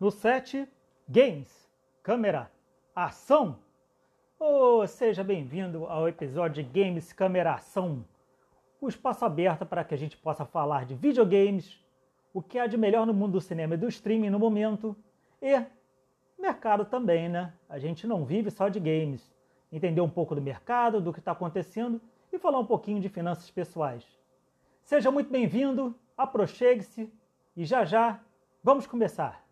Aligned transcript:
No 0.00 0.10
set, 0.10 0.66
games, 1.06 1.70
câmera, 2.02 2.50
ação. 2.96 3.58
Oh, 4.38 4.86
seja 4.86 5.22
bem-vindo 5.22 5.84
ao 5.84 6.08
episódio 6.08 6.64
de 6.64 6.80
Games, 6.82 7.12
Câmera, 7.12 7.52
Ação. 7.52 8.02
O 8.80 8.88
espaço 8.88 9.26
aberto 9.26 9.66
para 9.66 9.84
que 9.84 9.92
a 9.92 9.98
gente 9.98 10.16
possa 10.16 10.46
falar 10.46 10.86
de 10.86 10.94
videogames, 10.94 11.78
o 12.32 12.40
que 12.40 12.58
há 12.58 12.66
de 12.66 12.78
melhor 12.78 13.06
no 13.06 13.12
mundo 13.12 13.32
do 13.32 13.42
cinema 13.42 13.74
e 13.74 13.76
do 13.76 13.88
streaming 13.88 14.30
no 14.30 14.38
momento 14.38 14.96
e 15.42 15.62
mercado 16.38 16.86
também, 16.86 17.28
né? 17.28 17.52
A 17.68 17.78
gente 17.78 18.06
não 18.06 18.24
vive 18.24 18.50
só 18.50 18.70
de 18.70 18.80
games. 18.80 19.30
Entender 19.70 20.00
um 20.00 20.08
pouco 20.08 20.34
do 20.34 20.40
mercado, 20.40 20.98
do 20.98 21.12
que 21.12 21.18
está 21.18 21.32
acontecendo 21.32 22.00
e 22.32 22.38
falar 22.38 22.58
um 22.58 22.66
pouquinho 22.66 23.02
de 23.02 23.10
finanças 23.10 23.50
pessoais. 23.50 24.06
Seja 24.82 25.10
muito 25.10 25.30
bem-vindo, 25.30 25.94
aproxegue-se 26.16 27.12
e 27.54 27.66
já 27.66 27.84
já 27.84 28.18
vamos 28.64 28.86
começar. 28.86 29.49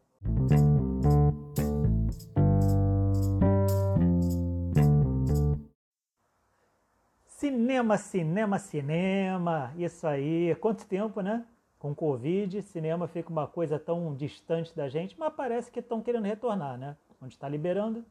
Cinema, 7.26 7.96
cinema, 7.96 8.58
cinema. 8.58 9.72
Isso 9.76 10.06
aí. 10.06 10.54
Quanto 10.56 10.84
tempo, 10.86 11.20
né? 11.20 11.46
Com 11.78 11.94
Covid, 11.94 12.60
cinema 12.62 13.06
fica 13.06 13.30
uma 13.30 13.46
coisa 13.46 13.78
tão 13.78 14.12
distante 14.14 14.74
da 14.74 14.88
gente, 14.88 15.14
mas 15.16 15.32
parece 15.32 15.70
que 15.70 15.78
estão 15.78 16.02
querendo 16.02 16.24
retornar, 16.24 16.76
né? 16.76 16.96
Onde 17.22 17.34
está 17.34 17.48
liberando, 17.48 18.04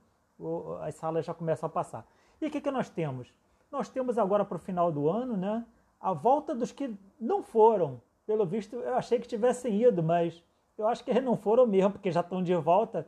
as 0.81 0.95
salas 0.95 1.25
já 1.25 1.33
começam 1.33 1.67
a 1.67 1.69
passar. 1.69 2.07
E 2.41 2.47
o 2.47 2.51
que, 2.51 2.61
que 2.61 2.71
nós 2.71 2.89
temos? 2.89 3.27
Nós 3.69 3.89
temos 3.89 4.17
agora 4.17 4.45
para 4.45 4.55
o 4.55 4.59
final 4.59 4.89
do 4.89 5.09
ano, 5.09 5.35
né? 5.35 5.65
A 5.99 6.13
volta 6.13 6.55
dos 6.55 6.71
que 6.71 6.95
não 7.19 7.43
foram. 7.43 8.01
Pelo 8.25 8.45
visto, 8.45 8.77
eu 8.77 8.95
achei 8.95 9.19
que 9.19 9.27
tivessem 9.27 9.81
ido, 9.81 10.01
mas 10.01 10.41
eu 10.77 10.87
acho 10.87 11.03
que 11.03 11.09
eles 11.09 11.23
não 11.23 11.35
foram 11.35 11.65
mesmo, 11.65 11.91
porque 11.91 12.11
já 12.11 12.21
estão 12.21 12.41
de 12.41 12.53
volta. 12.55 13.07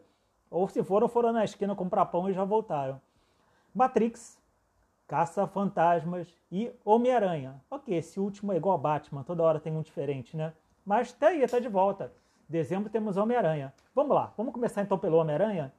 Ou 0.49 0.67
se 0.67 0.83
foram, 0.83 1.07
foram 1.07 1.31
na 1.31 1.43
esquina 1.43 1.75
comprar 1.75 2.07
pão 2.07 2.27
e 2.27 2.33
já 2.33 2.43
voltaram. 2.43 2.99
Matrix, 3.73 4.39
Caça 5.07 5.45
Fantasmas 5.45 6.33
e 6.51 6.71
Homem-Aranha. 6.83 7.61
Ok, 7.69 7.95
esse 7.95 8.19
último 8.19 8.51
é 8.51 8.57
igual 8.57 8.75
a 8.75 8.79
Batman, 8.79 9.23
toda 9.23 9.43
hora 9.43 9.59
tem 9.59 9.75
um 9.75 9.81
diferente, 9.81 10.35
né? 10.35 10.53
Mas 10.83 11.13
tá 11.13 11.27
aí, 11.27 11.47
tá 11.47 11.59
de 11.59 11.67
volta. 11.67 12.11
Dezembro 12.47 12.89
temos 12.89 13.15
Homem-Aranha. 13.15 13.71
Vamos 13.93 14.15
lá, 14.15 14.33
vamos 14.35 14.51
começar 14.51 14.81
então 14.81 14.97
pelo 14.97 15.17
Homem-Aranha. 15.17 15.71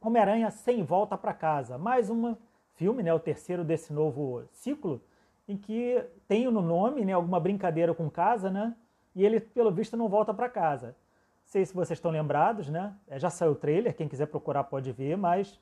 Homem-Aranha 0.00 0.50
sem 0.50 0.82
volta 0.82 1.16
para 1.16 1.32
casa. 1.32 1.78
Mais 1.78 2.10
um 2.10 2.34
filme, 2.74 3.04
né? 3.04 3.14
O 3.14 3.20
terceiro 3.20 3.62
desse 3.62 3.92
novo 3.92 4.42
ciclo, 4.50 5.00
em 5.46 5.56
que 5.56 6.04
tem 6.26 6.50
no 6.50 6.60
nome, 6.60 7.04
né? 7.04 7.12
Alguma 7.12 7.38
brincadeira 7.38 7.94
com 7.94 8.10
casa, 8.10 8.50
né? 8.50 8.74
E 9.14 9.24
ele, 9.24 9.38
pelo 9.38 9.70
visto, 9.70 9.96
não 9.96 10.08
volta 10.08 10.34
para 10.34 10.48
casa 10.48 10.96
sei 11.44 11.64
se 11.64 11.74
vocês 11.74 11.98
estão 11.98 12.10
lembrados, 12.10 12.68
né? 12.68 12.94
É, 13.08 13.18
já 13.18 13.30
saiu 13.30 13.52
o 13.52 13.54
trailer, 13.54 13.94
quem 13.94 14.08
quiser 14.08 14.26
procurar 14.26 14.64
pode 14.64 14.90
ver, 14.92 15.16
mas 15.16 15.60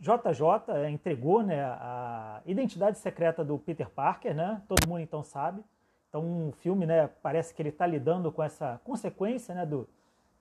JJ 0.00 0.42
é, 0.68 0.90
entregou 0.90 1.42
né, 1.42 1.64
a 1.64 2.42
identidade 2.44 2.98
secreta 2.98 3.44
do 3.44 3.58
Peter 3.58 3.88
Parker, 3.88 4.34
né? 4.34 4.62
Todo 4.68 4.88
mundo 4.88 5.00
então 5.00 5.22
sabe. 5.22 5.62
Então 6.08 6.22
um 6.22 6.52
filme, 6.52 6.86
né? 6.86 7.08
Parece 7.22 7.54
que 7.54 7.62
ele 7.62 7.68
está 7.70 7.86
lidando 7.86 8.30
com 8.30 8.42
essa 8.42 8.80
consequência, 8.84 9.54
né? 9.54 9.66
Do, 9.66 9.88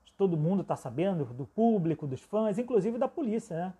de 0.05 0.14
todo 0.14 0.38
mundo 0.38 0.61
está 0.61 0.75
sabendo, 0.75 1.25
do 1.25 1.45
público, 1.45 2.08
dos 2.08 2.22
fãs, 2.22 2.58
inclusive 2.58 2.98
da 2.98 3.08
polícia, 3.08 3.55
né? 3.55 3.73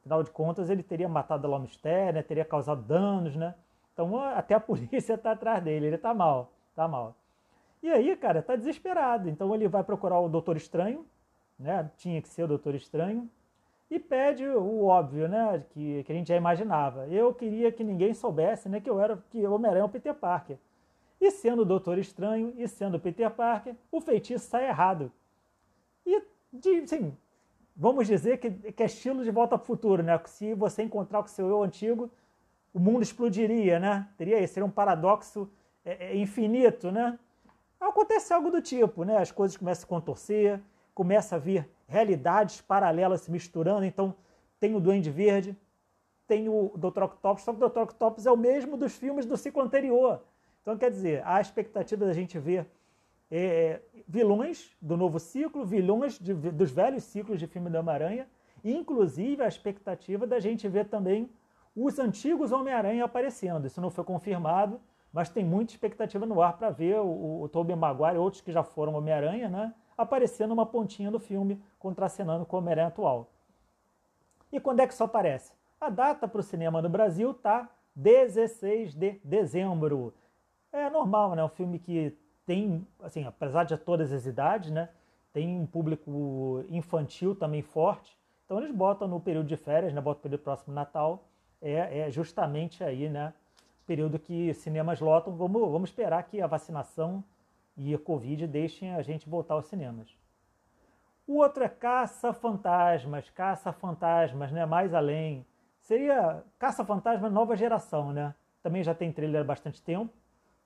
Afinal 0.00 0.22
de 0.22 0.30
contas, 0.30 0.68
ele 0.68 0.82
teria 0.82 1.08
matado 1.08 1.46
a 1.46 1.50
Lomister, 1.50 2.12
né? 2.12 2.22
Teria 2.22 2.44
causado 2.44 2.82
danos, 2.82 3.34
né? 3.36 3.54
Então 3.92 4.20
até 4.20 4.54
a 4.54 4.60
polícia 4.60 5.14
está 5.14 5.32
atrás 5.32 5.62
dele, 5.62 5.86
ele 5.86 5.96
está 5.96 6.12
mal, 6.12 6.52
está 6.70 6.86
mal. 6.86 7.16
E 7.84 7.92
aí, 7.92 8.16
cara, 8.16 8.40
tá 8.40 8.56
desesperado. 8.56 9.28
Então 9.28 9.54
ele 9.54 9.68
vai 9.68 9.84
procurar 9.84 10.18
o 10.18 10.26
Doutor 10.26 10.56
Estranho, 10.56 11.04
né? 11.58 11.90
Tinha 11.98 12.22
que 12.22 12.30
ser 12.30 12.44
o 12.44 12.48
Doutor 12.48 12.74
Estranho. 12.74 13.28
E 13.90 13.98
pede 13.98 14.48
o 14.48 14.86
óbvio, 14.86 15.28
né? 15.28 15.62
Que, 15.68 16.02
que 16.02 16.10
a 16.10 16.14
gente 16.14 16.28
já 16.28 16.34
imaginava. 16.34 17.06
Eu 17.08 17.34
queria 17.34 17.70
que 17.70 17.84
ninguém 17.84 18.14
soubesse, 18.14 18.70
né? 18.70 18.80
Que 18.80 18.88
eu 18.88 18.98
era 18.98 19.22
que 19.28 19.46
o 19.46 19.52
Homem-Aranha 19.52 19.82
é 19.82 19.84
o 19.84 19.90
Peter 19.90 20.14
Parker. 20.14 20.56
E 21.20 21.30
sendo 21.30 21.60
o 21.60 21.64
Doutor 21.66 21.98
Estranho 21.98 22.54
e 22.56 22.66
sendo 22.66 22.96
o 22.96 23.00
Peter 23.00 23.30
Parker, 23.30 23.74
o 23.92 24.00
feitiço 24.00 24.46
sai 24.46 24.66
errado. 24.66 25.12
E, 26.06 26.22
sim, 26.86 27.14
vamos 27.76 28.06
dizer 28.06 28.38
que, 28.38 28.50
que 28.72 28.82
é 28.82 28.86
estilo 28.86 29.22
de 29.22 29.30
volta 29.30 29.58
para 29.58 29.62
o 29.62 29.66
futuro, 29.66 30.02
né? 30.02 30.18
Se 30.24 30.54
você 30.54 30.82
encontrar 30.82 31.18
com 31.18 31.26
o 31.26 31.30
seu 31.30 31.50
eu 31.50 31.62
antigo, 31.62 32.10
o 32.72 32.78
mundo 32.78 33.02
explodiria, 33.02 33.78
né? 33.78 34.08
Teria 34.16 34.46
seria 34.48 34.64
um 34.64 34.70
paradoxo 34.70 35.50
é, 35.84 36.12
é, 36.12 36.16
infinito, 36.16 36.90
né? 36.90 37.18
Acontece 37.80 38.32
algo 38.32 38.50
do 38.50 38.60
tipo, 38.60 39.04
né? 39.04 39.18
As 39.18 39.30
coisas 39.30 39.56
começam 39.56 39.84
a 39.84 39.88
contorcer, 39.88 40.60
começa 40.94 41.36
a 41.36 41.38
vir 41.38 41.68
realidades 41.86 42.60
paralelas 42.60 43.22
se 43.22 43.30
misturando. 43.30 43.84
Então, 43.84 44.14
tem 44.58 44.74
o 44.74 44.80
Duende 44.80 45.10
Verde, 45.10 45.56
tem 46.26 46.48
o 46.48 46.72
Dr. 46.76 47.02
Octopus, 47.02 47.42
só 47.44 47.52
que 47.52 47.62
o 47.62 47.68
Dr. 47.68 47.80
Octopus 47.80 48.26
é 48.26 48.32
o 48.32 48.36
mesmo 48.36 48.76
dos 48.76 48.96
filmes 48.96 49.26
do 49.26 49.36
ciclo 49.36 49.62
anterior. 49.62 50.22
Então, 50.62 50.76
quer 50.78 50.90
dizer, 50.90 51.22
a 51.26 51.40
expectativa 51.40 52.06
da 52.06 52.12
gente 52.12 52.38
ver 52.38 52.66
é, 53.30 53.80
vilões 54.08 54.74
do 54.80 54.96
novo 54.96 55.18
ciclo, 55.18 55.64
vilões 55.64 56.18
de, 56.18 56.32
dos 56.32 56.70
velhos 56.70 57.04
ciclos 57.04 57.38
de 57.38 57.46
filme 57.46 57.68
da 57.68 57.80
Homem-Aranha, 57.80 58.28
inclusive 58.64 59.42
a 59.42 59.48
expectativa 59.48 60.26
da 60.26 60.40
gente 60.40 60.66
ver 60.68 60.86
também 60.86 61.28
os 61.76 61.98
antigos 61.98 62.52
Homem-Aranha 62.52 63.04
aparecendo. 63.04 63.66
Isso 63.66 63.80
não 63.80 63.90
foi 63.90 64.04
confirmado, 64.04 64.80
mas 65.14 65.30
tem 65.30 65.44
muita 65.44 65.72
expectativa 65.72 66.26
no 66.26 66.42
ar 66.42 66.58
para 66.58 66.70
ver 66.70 66.98
o, 66.98 67.42
o 67.42 67.48
Tobey 67.48 67.76
Maguire 67.76 68.16
e 68.16 68.18
outros 68.18 68.42
que 68.42 68.50
já 68.50 68.64
foram 68.64 68.94
Homem-Aranha, 68.94 69.48
né, 69.48 69.72
aparecendo 69.96 70.50
uma 70.50 70.66
pontinha 70.66 71.08
no 71.08 71.20
filme, 71.20 71.62
contracenando 71.78 72.44
com 72.44 72.56
o 72.56 72.58
Homem-Aranha 72.58 72.88
atual. 72.88 73.30
E 74.50 74.58
quando 74.58 74.80
é 74.80 74.86
que 74.88 74.92
isso 74.92 75.04
aparece? 75.04 75.52
A 75.80 75.88
data 75.88 76.26
para 76.26 76.40
o 76.40 76.42
cinema 76.42 76.82
no 76.82 76.88
Brasil 76.88 77.32
tá 77.32 77.70
16 77.94 78.92
de 78.94 79.20
dezembro. 79.22 80.12
É 80.72 80.90
normal, 80.90 81.36
né? 81.36 81.44
Um 81.44 81.48
filme 81.48 81.78
que 81.78 82.16
tem, 82.44 82.84
assim, 83.00 83.24
apesar 83.24 83.62
de 83.62 83.76
todas 83.76 84.12
as 84.12 84.26
idades, 84.26 84.72
né? 84.72 84.88
Tem 85.32 85.60
um 85.60 85.66
público 85.66 86.64
infantil 86.68 87.36
também 87.36 87.62
forte. 87.62 88.18
Então 88.44 88.58
eles 88.58 88.74
botam 88.74 89.06
no 89.06 89.20
período 89.20 89.46
de 89.46 89.56
férias, 89.56 89.92
né? 89.92 90.00
Botam 90.00 90.18
no 90.18 90.22
período 90.22 90.42
próximo 90.42 90.72
do 90.72 90.74
Natal. 90.74 91.28
É, 91.62 92.00
é 92.00 92.10
justamente 92.10 92.82
aí, 92.82 93.08
né? 93.08 93.32
Período 93.84 94.18
que 94.18 94.52
cinemas 94.54 95.00
lotam, 95.00 95.34
vamos, 95.36 95.70
vamos 95.70 95.90
esperar 95.90 96.22
que 96.24 96.40
a 96.40 96.46
vacinação 96.46 97.22
e 97.76 97.94
a 97.94 97.98
Covid 97.98 98.46
deixem 98.46 98.94
a 98.94 99.02
gente 99.02 99.28
voltar 99.28 99.54
aos 99.54 99.66
cinemas. 99.66 100.16
O 101.26 101.38
outro 101.38 101.64
é 101.64 101.68
caça-fantasmas, 101.68 103.30
caça-fantasmas, 103.30 104.52
né? 104.52 104.66
Mais 104.66 104.92
além. 104.92 105.46
Seria 105.80 106.42
caça-fantasma 106.58 107.30
nova 107.30 107.56
geração, 107.56 108.12
né? 108.12 108.34
Também 108.62 108.82
já 108.82 108.94
tem 108.94 109.10
trailer 109.10 109.40
há 109.40 109.44
bastante 109.44 109.82
tempo. 109.82 110.12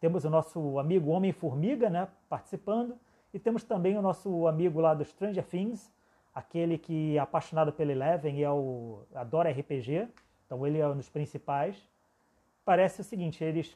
Temos 0.01 0.25
o 0.25 0.31
nosso 0.31 0.79
amigo 0.79 1.11
Homem-Formiga, 1.11 1.89
né? 1.89 2.09
Participando. 2.29 2.97
E 3.33 3.39
temos 3.39 3.63
também 3.63 3.97
o 3.97 4.03
nosso 4.03 4.47
amigo 4.47 4.81
lá 4.81 4.95
do 4.95 5.05
Stranger 5.05 5.45
Things, 5.45 5.93
aquele 6.35 6.79
que 6.79 7.17
é 7.17 7.21
apaixonado 7.21 7.73
pelo 7.73 7.91
Eleven 7.91 8.39
e 8.39 8.43
é 8.43 8.51
o, 8.51 9.03
adora 9.15 9.51
RPG. 9.51 10.09
Então 10.47 10.67
ele 10.67 10.79
é 10.79 10.89
um 10.89 10.97
dos 10.97 11.09
principais 11.09 11.89
parece 12.69 13.01
o 13.01 13.05
seguinte, 13.05 13.43
eles 13.43 13.75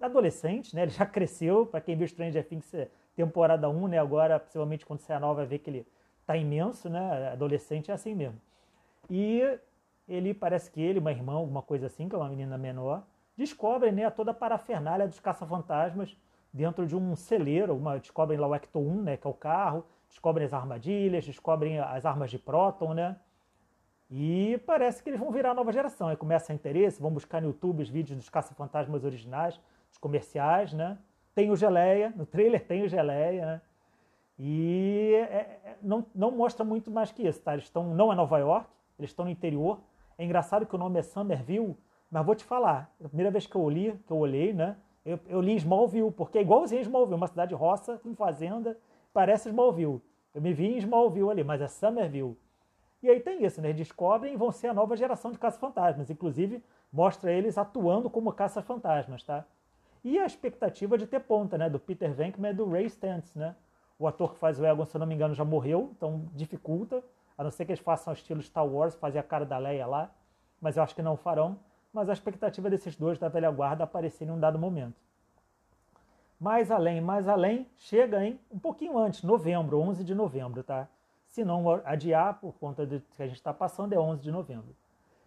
adolescentes, 0.00 0.72
né? 0.72 0.82
Ele 0.82 0.92
já 0.92 1.04
cresceu, 1.04 1.66
para 1.66 1.80
quem 1.80 1.96
viu 1.96 2.06
Stranger 2.06 2.46
Things 2.46 2.72
temporada 3.16 3.68
1, 3.68 3.88
né? 3.88 3.98
Agora, 3.98 4.38
possivelmente 4.38 4.86
quando 4.86 5.00
sair 5.00 5.16
a 5.16 5.20
nova, 5.20 5.40
vai 5.40 5.46
ver 5.46 5.58
que 5.58 5.68
ele 5.68 5.84
tá 6.24 6.36
imenso, 6.36 6.88
né? 6.88 7.32
Adolescente 7.32 7.90
é 7.90 7.94
assim 7.94 8.14
mesmo. 8.14 8.40
E 9.10 9.42
ele 10.08 10.32
parece 10.32 10.70
que 10.70 10.80
ele, 10.80 11.00
uma 11.00 11.10
irmã, 11.10 11.32
alguma 11.32 11.60
coisa 11.60 11.86
assim, 11.86 12.08
que 12.08 12.14
é 12.14 12.18
uma 12.18 12.28
menina 12.28 12.56
menor, 12.56 13.02
descobrem 13.36 13.90
né, 13.90 14.08
toda 14.10 14.30
a 14.30 14.34
parafernália 14.34 15.08
dos 15.08 15.18
caça-fantasmas 15.18 16.16
dentro 16.52 16.86
de 16.86 16.94
um 16.94 17.16
celeiro, 17.16 17.74
uma, 17.74 17.98
descobrem 17.98 18.38
lá 18.38 18.46
o 18.46 18.54
Ecto 18.54 18.78
1, 18.78 19.02
né, 19.02 19.16
que 19.16 19.26
é 19.26 19.30
o 19.30 19.34
carro, 19.34 19.84
descobrem 20.08 20.46
as 20.46 20.52
armadilhas, 20.52 21.24
descobrem 21.24 21.80
as 21.80 22.06
armas 22.06 22.30
de 22.30 22.38
próton, 22.38 22.94
né? 22.94 23.16
E 24.10 24.60
parece 24.66 25.02
que 25.02 25.08
eles 25.08 25.20
vão 25.20 25.30
virar 25.30 25.52
a 25.52 25.54
nova 25.54 25.72
geração. 25.72 26.08
Aí 26.08 26.16
começa 26.16 26.52
a 26.52 26.54
interesse, 26.54 27.00
vão 27.00 27.12
buscar 27.12 27.40
no 27.40 27.48
YouTube 27.48 27.82
os 27.82 27.88
vídeos 27.88 28.16
dos 28.16 28.28
caça-fantasmas 28.28 29.04
originais, 29.04 29.60
os 29.90 29.98
comerciais, 29.98 30.72
né? 30.72 30.98
Tem 31.34 31.50
o 31.50 31.56
Geleia, 31.56 32.12
no 32.16 32.26
trailer 32.26 32.66
tem 32.66 32.82
o 32.82 32.88
Geleia, 32.88 33.46
né? 33.46 33.60
E 34.36 35.12
é, 35.14 35.60
é, 35.64 35.76
não, 35.80 36.04
não 36.14 36.30
mostra 36.32 36.64
muito 36.64 36.90
mais 36.90 37.12
que 37.12 37.22
isso, 37.22 37.40
tá? 37.40 37.52
Eles 37.52 37.66
estão, 37.66 37.94
não 37.94 38.12
é 38.12 38.16
Nova 38.16 38.38
York, 38.38 38.68
eles 38.98 39.10
estão 39.10 39.24
no 39.24 39.30
interior. 39.30 39.78
É 40.18 40.24
engraçado 40.24 40.66
que 40.66 40.74
o 40.74 40.78
nome 40.78 40.98
é 40.98 41.02
Somerville, 41.02 41.76
mas 42.10 42.26
vou 42.26 42.34
te 42.34 42.42
falar, 42.42 42.92
a 43.04 43.08
primeira 43.08 43.30
vez 43.30 43.46
que 43.46 43.54
eu 43.54 43.68
li, 43.70 43.92
que 44.06 44.12
eu 44.12 44.16
olhei, 44.16 44.52
né? 44.52 44.76
Eu, 45.04 45.20
eu 45.28 45.40
li 45.40 45.54
Smallville, 45.56 46.10
porque 46.10 46.38
é 46.38 46.40
igualzinho 46.42 46.82
Smallville, 46.82 47.16
uma 47.16 47.26
cidade 47.28 47.54
roça, 47.54 47.98
com 47.98 48.14
fazenda, 48.14 48.76
parece 49.12 49.48
Smallville. 49.48 50.00
Eu 50.34 50.42
me 50.42 50.52
vi 50.52 50.66
em 50.74 50.78
Smallville 50.78 51.30
ali, 51.30 51.44
mas 51.44 51.60
é 51.60 51.68
Somerville. 51.68 52.36
E 53.02 53.08
aí 53.08 53.20
tem 53.20 53.44
isso, 53.44 53.60
né? 53.60 53.68
Eles 53.68 53.78
descobrem 53.78 54.34
e 54.34 54.36
vão 54.36 54.52
ser 54.52 54.68
a 54.68 54.74
nova 54.74 54.96
geração 54.96 55.32
de 55.32 55.38
caça-fantasmas. 55.38 56.10
Inclusive, 56.10 56.62
mostra 56.92 57.32
eles 57.32 57.56
atuando 57.56 58.10
como 58.10 58.32
caça-fantasmas, 58.32 59.22
tá? 59.22 59.44
E 60.04 60.18
a 60.18 60.26
expectativa 60.26 60.98
de 60.98 61.06
ter 61.06 61.20
ponta, 61.20 61.56
né? 61.56 61.70
Do 61.70 61.78
Peter 61.78 62.12
Venkman 62.12 62.50
e 62.50 62.54
do 62.54 62.68
Ray 62.68 62.86
Stantz, 62.86 63.34
né? 63.34 63.54
O 63.98 64.06
ator 64.06 64.32
que 64.32 64.38
faz 64.38 64.58
o 64.58 64.64
Egon, 64.64 64.84
se 64.84 64.96
eu 64.96 64.98
não 64.98 65.06
me 65.06 65.14
engano, 65.14 65.34
já 65.34 65.44
morreu, 65.44 65.90
então 65.96 66.28
dificulta. 66.34 67.02
A 67.36 67.44
não 67.44 67.50
ser 67.50 67.64
que 67.64 67.72
eles 67.72 67.82
façam 67.82 68.12
estilo 68.12 68.42
Star 68.42 68.66
Wars, 68.66 68.94
fazer 68.94 69.18
a 69.18 69.22
cara 69.22 69.46
da 69.46 69.58
Leia 69.58 69.86
lá. 69.86 70.10
Mas 70.60 70.76
eu 70.76 70.82
acho 70.82 70.94
que 70.94 71.02
não 71.02 71.16
farão. 71.16 71.58
Mas 71.92 72.08
a 72.08 72.12
expectativa 72.12 72.70
desses 72.70 72.96
dois 72.96 73.18
da 73.18 73.28
velha 73.28 73.50
guarda 73.50 73.84
aparecerem 73.84 74.32
em 74.32 74.36
um 74.36 74.40
dado 74.40 74.58
momento. 74.58 75.00
Mais 76.38 76.70
além, 76.70 77.00
mais 77.00 77.28
além, 77.28 77.66
chega 77.76 78.24
em 78.24 78.38
um 78.50 78.58
pouquinho 78.58 78.96
antes, 78.96 79.22
novembro, 79.22 79.78
11 79.78 80.04
de 80.04 80.14
novembro, 80.14 80.62
tá? 80.62 80.88
Se 81.30 81.44
não 81.44 81.80
adiar, 81.84 82.40
por 82.40 82.52
conta 82.54 82.84
de 82.84 82.98
que 83.14 83.22
a 83.22 83.26
gente 83.26 83.36
está 83.36 83.54
passando, 83.54 83.92
é 83.92 83.98
11 83.98 84.20
de 84.20 84.32
novembro. 84.32 84.74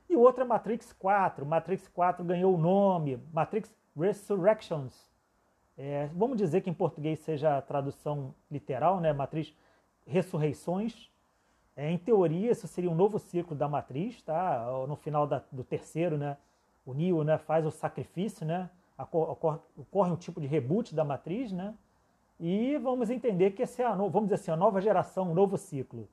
E 0.10 0.18
o 0.18 0.20
outro 0.20 0.44
é 0.44 0.46
Matrix 0.46 0.92
4. 0.92 1.46
Matrix 1.46 1.88
4 1.88 2.26
ganhou 2.26 2.54
o 2.54 2.58
nome, 2.58 3.18
Matrix 3.32 3.74
Resurrections. 3.98 5.10
É, 5.78 6.10
vamos 6.14 6.38
dizer 6.38 6.60
que 6.60 6.70
em 6.70 6.74
português 6.74 7.20
seja 7.20 7.58
a 7.58 7.62
tradução 7.62 8.36
literal, 8.52 9.00
né? 9.00 9.14
Matriz 9.14 9.56
Ressurreições. 10.06 11.10
É, 11.74 11.90
em 11.90 11.98
teoria, 11.98 12.52
isso 12.52 12.68
seria 12.68 12.92
um 12.92 12.96
novo 12.96 13.18
ciclo 13.18 13.56
da 13.56 13.70
Matriz, 13.70 14.22
tá? 14.22 14.66
No 14.86 14.98
final 14.98 15.26
da, 15.26 15.42
do 15.50 15.64
terceiro, 15.64 16.18
né? 16.18 16.36
O 16.86 16.94
Neo 16.94 17.24
né, 17.24 17.38
faz 17.38 17.66
o 17.66 17.72
sacrifício, 17.72 18.46
né? 18.46 18.70
Ocorre, 19.10 20.12
um 20.12 20.18
tipo 20.18 20.42
de 20.42 20.48
reboot 20.48 20.94
da 20.94 21.06
Matriz, 21.06 21.54
né? 21.54 21.74
E 22.46 22.78
vamos 22.78 23.10
entender 23.10 23.52
que 23.52 23.62
esse 23.62 23.82
é 23.82 23.86
a, 23.86 23.94
vamos 23.94 24.24
dizer 24.24 24.36
assim, 24.36 24.52
a 24.52 24.58
nova 24.58 24.82
geração, 24.82 25.32
um 25.32 25.34
novo 25.34 25.58
ciclo, 25.58 26.10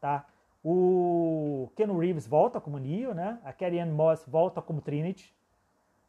tá? 0.00 0.24
O 0.64 1.68
Ken 1.74 1.92
Reeves 1.98 2.28
volta 2.28 2.60
como 2.60 2.78
Neo, 2.78 3.12
né? 3.12 3.40
A 3.44 3.52
Carrie 3.52 3.80
Ann 3.80 3.90
Moss 3.90 4.24
volta 4.24 4.62
como 4.62 4.80
Trinity. 4.80 5.34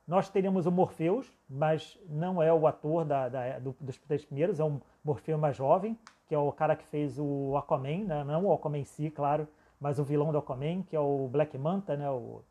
Nós 0.07 0.29
teríamos 0.29 0.67
o 0.67 0.71
Morpheus, 0.71 1.35
mas 1.49 1.99
não 2.07 2.43
é 2.43 2.53
o 2.53 2.67
ator 2.67 3.05
da, 3.05 3.27
da, 3.27 3.57
do, 3.57 3.75
dos 3.81 3.97
três 3.97 4.23
primeiros, 4.23 4.59
é 4.59 4.63
um 4.63 4.79
Morpheus 5.03 5.39
mais 5.39 5.57
jovem, 5.57 5.97
que 6.27 6.35
é 6.35 6.37
o 6.37 6.51
cara 6.51 6.75
que 6.75 6.85
fez 6.85 7.17
o 7.17 7.57
Aquaman, 7.57 8.03
né? 8.03 8.23
não 8.23 8.45
o 8.45 8.53
Aquaman 8.53 8.77
em 8.77 8.85
si, 8.85 9.09
claro, 9.09 9.47
mas 9.79 9.97
o 9.97 10.03
vilão 10.03 10.31
do 10.31 10.37
Aquaman, 10.37 10.83
que 10.83 10.95
é 10.95 10.99
o 10.99 11.27
Black 11.27 11.57
Manta, 11.57 11.97
né? 11.97 12.07
O, 12.07 12.43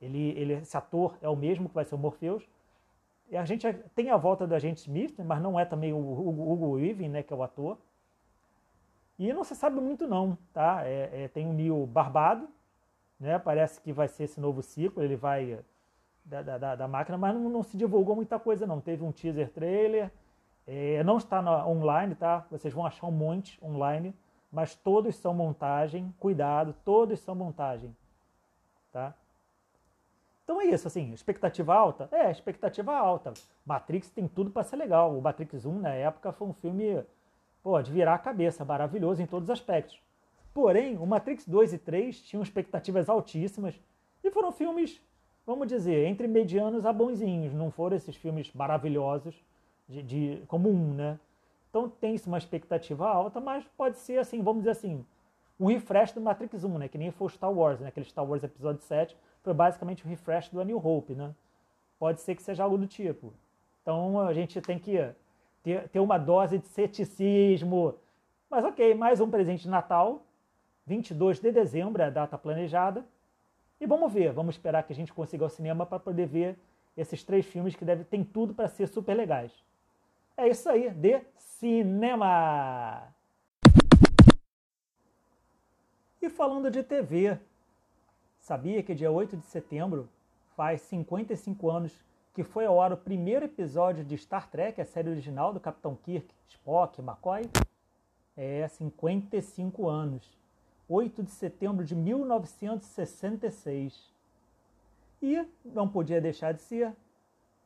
ele, 0.00 0.30
ele, 0.30 0.54
esse 0.54 0.74
ator 0.74 1.18
é 1.20 1.28
o 1.28 1.36
mesmo 1.36 1.68
que 1.68 1.74
vai 1.74 1.84
ser 1.84 1.96
o 1.96 1.98
Morpheus. 1.98 2.48
A 3.32 3.44
gente 3.44 3.70
tem 3.94 4.10
a 4.10 4.16
volta 4.16 4.46
do 4.46 4.54
agente 4.54 4.82
Smith, 4.82 5.18
mas 5.18 5.40
não 5.42 5.58
é 5.58 5.64
também 5.64 5.92
o 5.92 5.98
Hugo, 5.98 6.72
Weaving, 6.74 7.08
né, 7.08 7.22
que 7.22 7.32
é 7.32 7.36
o 7.36 7.42
ator. 7.42 7.76
E 9.18 9.32
não 9.32 9.42
se 9.42 9.54
sabe 9.54 9.80
muito 9.80 10.06
não, 10.06 10.38
tá? 10.52 10.82
É, 10.84 11.24
é, 11.24 11.28
tem 11.28 11.48
o 11.48 11.52
Neil 11.52 11.86
barbado, 11.86 12.48
né? 13.18 13.38
Parece 13.38 13.80
que 13.80 13.92
vai 13.92 14.08
ser 14.08 14.24
esse 14.24 14.40
novo 14.40 14.62
ciclo, 14.62 15.02
ele 15.02 15.16
vai 15.16 15.58
da, 16.24 16.42
da, 16.42 16.76
da 16.76 16.88
máquina, 16.88 17.16
mas 17.16 17.34
não, 17.34 17.48
não, 17.48 17.62
se 17.62 17.76
divulgou 17.76 18.14
muita 18.14 18.38
coisa 18.38 18.66
não. 18.66 18.80
Teve 18.80 19.02
um 19.02 19.12
teaser 19.12 19.50
trailer, 19.50 20.10
é, 20.66 21.02
não 21.02 21.16
está 21.16 21.40
na, 21.40 21.66
online, 21.66 22.14
tá? 22.14 22.44
Vocês 22.50 22.74
vão 22.74 22.84
achar 22.84 23.06
um 23.06 23.12
monte 23.12 23.58
online, 23.64 24.14
mas 24.52 24.74
todos 24.74 25.16
são 25.16 25.32
montagem. 25.32 26.14
Cuidado, 26.20 26.74
todos 26.84 27.18
são 27.20 27.34
montagem, 27.34 27.96
tá? 28.92 29.14
Então 30.46 30.60
é 30.60 30.66
isso, 30.66 30.86
assim, 30.86 31.12
expectativa 31.12 31.74
alta? 31.74 32.08
É, 32.12 32.30
expectativa 32.30 32.96
alta. 32.96 33.34
Matrix 33.66 34.10
tem 34.10 34.28
tudo 34.28 34.48
para 34.48 34.62
ser 34.62 34.76
legal. 34.76 35.18
O 35.18 35.20
Matrix 35.20 35.66
1, 35.66 35.80
na 35.80 35.92
época, 35.92 36.30
foi 36.30 36.46
um 36.46 36.52
filme 36.52 37.04
pô, 37.64 37.82
de 37.82 37.90
virar 37.90 38.14
a 38.14 38.18
cabeça, 38.18 38.64
maravilhoso 38.64 39.20
em 39.20 39.26
todos 39.26 39.48
os 39.48 39.50
aspectos. 39.50 40.00
Porém, 40.54 40.96
o 40.98 41.04
Matrix 41.04 41.44
2 41.48 41.72
e 41.72 41.78
3 41.78 42.20
tinham 42.20 42.44
expectativas 42.44 43.08
altíssimas 43.08 43.74
e 44.22 44.30
foram 44.30 44.52
filmes, 44.52 45.02
vamos 45.44 45.66
dizer, 45.66 46.06
entre 46.06 46.28
medianos 46.28 46.86
a 46.86 46.92
bonzinhos. 46.92 47.52
Não 47.52 47.72
foram 47.72 47.96
esses 47.96 48.14
filmes 48.14 48.52
maravilhosos 48.54 49.34
de, 49.88 50.00
de 50.00 50.42
como 50.46 50.68
um, 50.68 50.94
né? 50.94 51.18
Então 51.70 51.88
tem-se 51.88 52.28
uma 52.28 52.38
expectativa 52.38 53.08
alta, 53.08 53.40
mas 53.40 53.64
pode 53.76 53.98
ser 53.98 54.20
assim, 54.20 54.40
vamos 54.44 54.62
dizer 54.62 54.70
assim, 54.70 55.04
um 55.58 55.66
refresh 55.66 56.12
do 56.12 56.20
Matrix 56.20 56.62
1, 56.62 56.78
né? 56.78 56.86
Que 56.86 56.98
nem 56.98 57.10
foi 57.10 57.26
o 57.26 57.30
Star 57.30 57.52
Wars, 57.52 57.80
né? 57.80 57.88
Aquele 57.88 58.06
Star 58.06 58.24
Wars 58.24 58.44
Episódio 58.44 58.80
7 58.82 59.16
foi 59.46 59.54
basicamente 59.54 60.04
o 60.04 60.08
refresh 60.08 60.48
do 60.48 60.60
A 60.60 60.64
New 60.64 60.84
Hope, 60.84 61.14
né? 61.14 61.32
Pode 62.00 62.20
ser 62.20 62.34
que 62.34 62.42
seja 62.42 62.64
algo 62.64 62.76
do 62.76 62.88
tipo. 62.88 63.32
Então 63.80 64.18
a 64.18 64.34
gente 64.34 64.60
tem 64.60 64.76
que 64.76 64.98
ter, 65.62 65.88
ter 65.88 66.00
uma 66.00 66.18
dose 66.18 66.58
de 66.58 66.66
ceticismo. 66.66 67.94
Mas 68.50 68.64
ok, 68.64 68.92
mais 68.96 69.20
um 69.20 69.30
presente 69.30 69.62
de 69.62 69.68
Natal, 69.68 70.20
22 70.84 71.38
de 71.38 71.52
dezembro 71.52 72.02
é 72.02 72.06
a 72.06 72.10
data 72.10 72.36
planejada. 72.36 73.06
E 73.80 73.86
vamos 73.86 74.12
ver, 74.12 74.32
vamos 74.32 74.56
esperar 74.56 74.82
que 74.82 74.92
a 74.92 74.96
gente 74.96 75.12
consiga 75.12 75.44
ao 75.44 75.48
cinema 75.48 75.86
para 75.86 76.00
poder 76.00 76.26
ver 76.26 76.58
esses 76.96 77.22
três 77.22 77.46
filmes 77.46 77.76
que 77.76 77.84
devem 77.84 78.04
tem 78.04 78.24
tudo 78.24 78.52
para 78.52 78.66
ser 78.66 78.88
super 78.88 79.14
legais. 79.14 79.52
É 80.36 80.48
isso 80.48 80.68
aí, 80.68 80.90
de 80.90 81.20
cinema! 81.36 83.14
E 86.20 86.28
falando 86.28 86.68
de 86.68 86.82
TV, 86.82 87.38
Sabia 88.46 88.80
que 88.80 88.94
dia 88.94 89.10
8 89.10 89.36
de 89.38 89.46
setembro 89.46 90.08
faz 90.54 90.80
55 90.82 91.68
anos 91.68 92.00
que 92.32 92.44
foi 92.44 92.64
ao 92.64 92.80
ar 92.80 92.92
o 92.92 92.96
primeiro 92.96 93.44
episódio 93.44 94.04
de 94.04 94.16
Star 94.16 94.48
Trek, 94.48 94.80
a 94.80 94.84
série 94.84 95.10
original 95.10 95.52
do 95.52 95.58
Capitão 95.58 95.96
Kirk, 95.96 96.32
Spock, 96.46 97.00
McCoy? 97.00 97.50
É, 98.36 98.68
55 98.68 99.88
anos. 99.88 100.38
8 100.88 101.24
de 101.24 101.32
setembro 101.32 101.84
de 101.84 101.96
1966. 101.96 104.14
E 105.20 105.44
não 105.64 105.88
podia 105.88 106.20
deixar 106.20 106.54
de 106.54 106.62
ser 106.62 106.94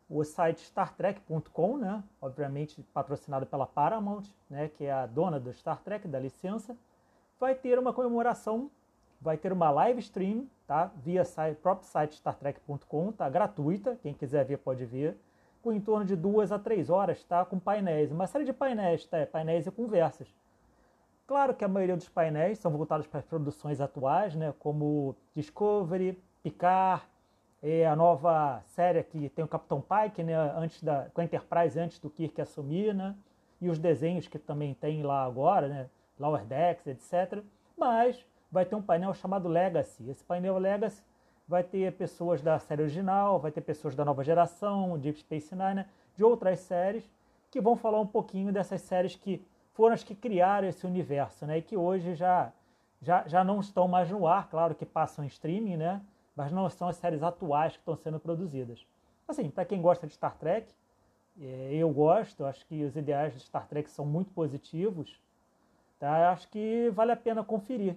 o 0.09 0.25
site 0.25 0.63
StarTrek.com, 0.63 1.77
né? 1.77 2.03
obviamente 2.23 2.83
patrocinado 2.95 3.45
pela 3.45 3.67
Paramount, 3.67 4.25
né? 4.49 4.71
que 4.71 4.85
é 4.85 4.93
a 4.93 5.05
dona 5.05 5.39
do 5.39 5.53
Star 5.53 5.83
Trek, 5.83 6.09
da 6.09 6.19
licença, 6.19 6.75
vai 7.39 7.55
ter 7.55 7.79
uma 7.79 7.93
comemoração 7.93 8.71
vai 9.21 9.37
ter 9.37 9.53
uma 9.53 9.71
live 9.71 10.01
stream, 10.01 10.47
tá? 10.71 10.89
Via 11.03 11.25
site, 11.25 11.57
próprio 11.57 11.89
site 11.89 12.13
StarTrek.com, 12.13 13.11
tá? 13.11 13.29
Gratuita, 13.29 13.99
quem 14.01 14.15
quiser 14.15 14.45
ver 14.45 14.59
pode 14.59 14.85
ver, 14.85 15.17
com 15.61 15.73
em 15.73 15.81
torno 15.81 16.07
de 16.07 16.15
duas 16.15 16.53
a 16.53 16.61
três 16.61 16.89
horas, 16.89 17.25
tá? 17.25 17.45
Com 17.45 17.59
painéis, 17.59 18.13
uma 18.13 18.29
série 18.29 18.45
de 18.45 18.53
painéis, 18.53 19.05
tá? 19.05 19.27
Painéis 19.27 19.67
e 19.67 19.71
conversas. 19.73 20.33
Claro 21.27 21.55
que 21.55 21.65
a 21.65 21.69
maioria 21.69 21.97
dos 21.97 22.09
painéis 22.09 22.61
são 22.61 22.71
voltados 22.71 23.09
para 23.09 23.19
as 23.19 23.27
produções 23.27 23.81
atuais, 23.81 24.37
né? 24.37 24.55
Como 24.61 25.17
Discovery, 25.35 26.17
Picard, 26.41 27.03
é 27.61 27.85
a 27.85 27.97
nova 27.97 28.63
série 28.69 29.03
que 29.03 29.29
tem 29.29 29.45
o 29.45 29.49
Capitão 29.49 29.83
Pike, 29.83 30.23
né? 30.23 30.37
Antes 30.57 30.81
da, 30.85 31.11
com 31.13 31.21
a 31.21 31.25
Enterprise 31.25 31.81
antes 31.81 31.99
do 31.99 32.09
Kirk 32.09 32.41
assumir, 32.41 32.95
né? 32.95 33.17
E 33.61 33.69
os 33.69 33.81
desenhos 33.81 34.29
que 34.29 34.39
também 34.39 34.73
tem 34.73 35.03
lá 35.03 35.25
agora, 35.25 35.67
né? 35.67 35.91
Lower 36.17 36.45
Decks, 36.45 36.87
etc. 36.87 37.43
Mas 37.77 38.25
vai 38.51 38.65
ter 38.65 38.75
um 38.75 38.83
painel 38.83 39.15
chamado 39.15 39.49
Legacy. 39.49 40.09
Esse 40.09 40.25
painel 40.25 40.59
Legacy 40.59 41.03
vai 41.47 41.63
ter 41.63 41.93
pessoas 41.95 42.41
da 42.41 42.59
série 42.59 42.83
original, 42.83 43.39
vai 43.39 43.51
ter 43.51 43.61
pessoas 43.61 43.95
da 43.95 44.05
nova 44.05 44.23
geração, 44.23 44.99
Deep 44.99 45.19
Space 45.21 45.55
Nine, 45.55 45.85
de 46.17 46.25
outras 46.25 46.61
séries, 46.61 47.09
que 47.51 47.61
vão 47.61 47.77
falar 47.77 48.01
um 48.01 48.07
pouquinho 48.07 48.53
dessas 48.53 48.81
séries 48.83 49.17
que 49.17 49.45
foram 49.73 49.95
as 49.95 50.05
que 50.05 50.15
criaram 50.15 50.69
esse 50.69 50.87
universo, 50.87 51.47
né? 51.47 51.59
E 51.59 51.63
que 51.63 51.77
hoje 51.77 52.15
já, 52.15 52.53
já, 53.01 53.27
já 53.27 53.43
não 53.43 53.61
estão 53.61 53.89
mais 53.89 54.11
no 54.11 54.27
ar, 54.27 54.49
claro 54.49 54.75
que 54.75 54.87
passam 54.87 55.25
em 55.25 55.29
streaming, 55.29 55.77
né? 55.77 56.01
Mas 56.37 56.53
não 56.53 56.69
são 56.71 56.89
as 56.89 56.97
séries 56.97 57.23
atuais 57.23 57.73
que 57.73 57.81
estão 57.81 57.97
sendo 57.97 58.21
produzidas. 58.21 58.87
Assim, 59.27 59.49
para 59.51 59.65
quem 59.65 59.81
gosta 59.81 60.07
de 60.07 60.13
Star 60.13 60.37
Trek, 60.37 60.73
é, 61.41 61.71
eu 61.73 61.91
gosto, 61.91 62.45
acho 62.45 62.65
que 62.67 62.85
os 62.85 62.97
ideais 62.97 63.33
de 63.33 63.41
Star 63.41 63.67
Trek 63.67 63.91
são 63.91 64.05
muito 64.05 64.31
positivos, 64.33 65.21
tá? 65.99 66.31
Acho 66.31 66.49
que 66.49 66.91
vale 66.91 67.13
a 67.13 67.17
pena 67.17 67.43
conferir. 67.43 67.97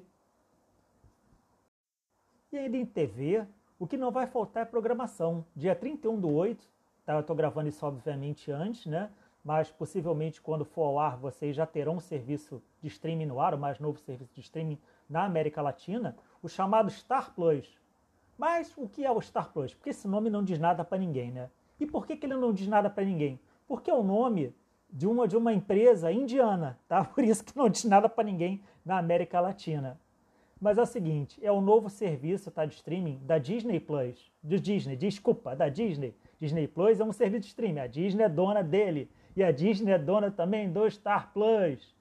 E 2.53 2.57
ainda 2.57 2.77
em 2.77 2.85
TV, 2.85 3.47
o 3.79 3.87
que 3.87 3.97
não 3.97 4.11
vai 4.11 4.27
faltar 4.27 4.61
é 4.61 4.65
programação. 4.65 5.43
Dia 5.55 5.75
31 5.75 6.19
do 6.19 6.31
8, 6.31 6.63
tá? 7.03 7.13
eu 7.13 7.21
estou 7.21 7.35
gravando 7.35 7.67
isso 7.67 7.83
obviamente 7.83 8.51
antes, 8.51 8.85
né? 8.85 9.09
mas 9.43 9.71
possivelmente 9.71 10.39
quando 10.39 10.63
for 10.63 10.83
ao 10.83 10.99
ar 10.99 11.17
vocês 11.17 11.55
já 11.55 11.65
terão 11.65 11.95
um 11.95 11.99
serviço 11.99 12.61
de 12.79 12.89
streaming 12.89 13.25
no 13.25 13.41
ar, 13.41 13.55
o 13.55 13.57
mais 13.57 13.79
novo 13.79 13.99
serviço 13.99 14.35
de 14.35 14.41
streaming 14.41 14.77
na 15.09 15.25
América 15.25 15.63
Latina, 15.63 16.15
o 16.43 16.47
chamado 16.47 16.91
Star 16.91 17.33
Plus. 17.33 17.75
Mas 18.37 18.71
o 18.77 18.87
que 18.87 19.03
é 19.03 19.11
o 19.11 19.19
Star 19.19 19.51
Plus? 19.51 19.73
Porque 19.73 19.89
esse 19.89 20.07
nome 20.07 20.29
não 20.29 20.43
diz 20.43 20.59
nada 20.59 20.85
para 20.85 20.99
ninguém, 20.99 21.31
né? 21.31 21.49
E 21.79 21.87
por 21.87 22.05
que, 22.05 22.15
que 22.15 22.27
ele 22.27 22.35
não 22.35 22.53
diz 22.53 22.67
nada 22.67 22.87
para 22.87 23.03
ninguém? 23.03 23.39
Porque 23.67 23.89
é 23.89 23.95
o 23.95 24.03
nome 24.03 24.55
de 24.91 25.07
uma, 25.07 25.27
de 25.27 25.35
uma 25.35 25.51
empresa 25.51 26.11
indiana, 26.11 26.77
tá? 26.87 27.03
Por 27.15 27.23
isso 27.23 27.43
que 27.43 27.57
não 27.57 27.67
diz 27.67 27.83
nada 27.85 28.07
para 28.07 28.23
ninguém 28.23 28.61
na 28.85 28.99
América 28.99 29.39
Latina. 29.39 29.99
Mas 30.63 30.77
é 30.77 30.81
o 30.81 30.85
seguinte, 30.85 31.37
é 31.43 31.51
o 31.51 31.59
novo 31.59 31.89
serviço 31.89 32.49
tá, 32.49 32.65
de 32.65 32.73
streaming 32.75 33.19
da 33.23 33.37
Disney 33.37 33.81
Plus. 33.81 34.31
De 34.41 34.57
Disney, 34.57 34.95
desculpa, 34.95 35.53
da 35.53 35.67
Disney. 35.67 36.15
Disney 36.39 36.69
Plus 36.69 37.01
é 37.01 37.03
um 37.03 37.11
serviço 37.11 37.41
de 37.41 37.47
streaming. 37.47 37.81
A 37.81 37.87
Disney 37.87 38.23
é 38.23 38.29
dona 38.29 38.63
dele. 38.63 39.11
E 39.35 39.43
a 39.43 39.51
Disney 39.51 39.91
é 39.91 39.99
dona 39.99 40.31
também 40.31 40.71
do 40.71 40.89
Star 40.89 41.33
Plus. 41.33 41.93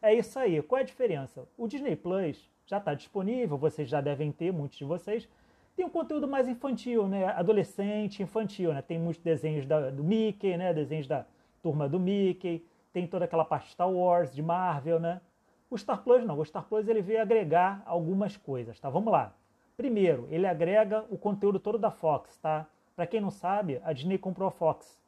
É 0.00 0.14
isso 0.14 0.38
aí. 0.38 0.62
Qual 0.62 0.78
é 0.78 0.82
a 0.82 0.86
diferença? 0.86 1.46
O 1.58 1.68
Disney 1.68 1.94
Plus 1.94 2.50
já 2.64 2.78
está 2.78 2.94
disponível, 2.94 3.58
vocês 3.58 3.86
já 3.86 4.00
devem 4.00 4.32
ter, 4.32 4.50
muitos 4.50 4.78
de 4.78 4.84
vocês. 4.86 5.28
Tem 5.76 5.84
um 5.84 5.90
conteúdo 5.90 6.26
mais 6.26 6.48
infantil, 6.48 7.06
né? 7.06 7.26
Adolescente, 7.26 8.22
infantil, 8.22 8.72
né? 8.72 8.80
Tem 8.80 8.98
muitos 8.98 9.22
desenhos 9.22 9.66
da, 9.66 9.90
do 9.90 10.02
Mickey, 10.02 10.56
né? 10.56 10.72
Desenhos 10.72 11.06
da 11.06 11.26
turma 11.62 11.86
do 11.86 12.00
Mickey. 12.00 12.64
tem 12.94 13.06
toda 13.06 13.26
aquela 13.26 13.44
parte 13.44 13.72
Star 13.72 13.90
Wars, 13.90 14.34
de 14.34 14.40
Marvel, 14.40 14.98
né? 14.98 15.20
O 15.68 15.76
Star 15.76 16.02
Plus 16.02 16.24
não, 16.24 16.38
o 16.38 16.44
Star 16.44 16.64
Plus 16.64 16.86
ele 16.86 17.02
veio 17.02 17.20
agregar 17.20 17.82
algumas 17.86 18.36
coisas, 18.36 18.78
tá? 18.78 18.88
Vamos 18.88 19.12
lá. 19.12 19.34
Primeiro, 19.76 20.28
ele 20.30 20.46
agrega 20.46 21.04
o 21.10 21.18
conteúdo 21.18 21.58
todo 21.58 21.76
da 21.76 21.90
Fox, 21.90 22.38
tá? 22.38 22.66
Para 22.94 23.06
quem 23.06 23.20
não 23.20 23.30
sabe, 23.30 23.80
a 23.84 23.92
Disney 23.92 24.16
comprou 24.16 24.48
a 24.48 24.50
Fox. 24.50 24.98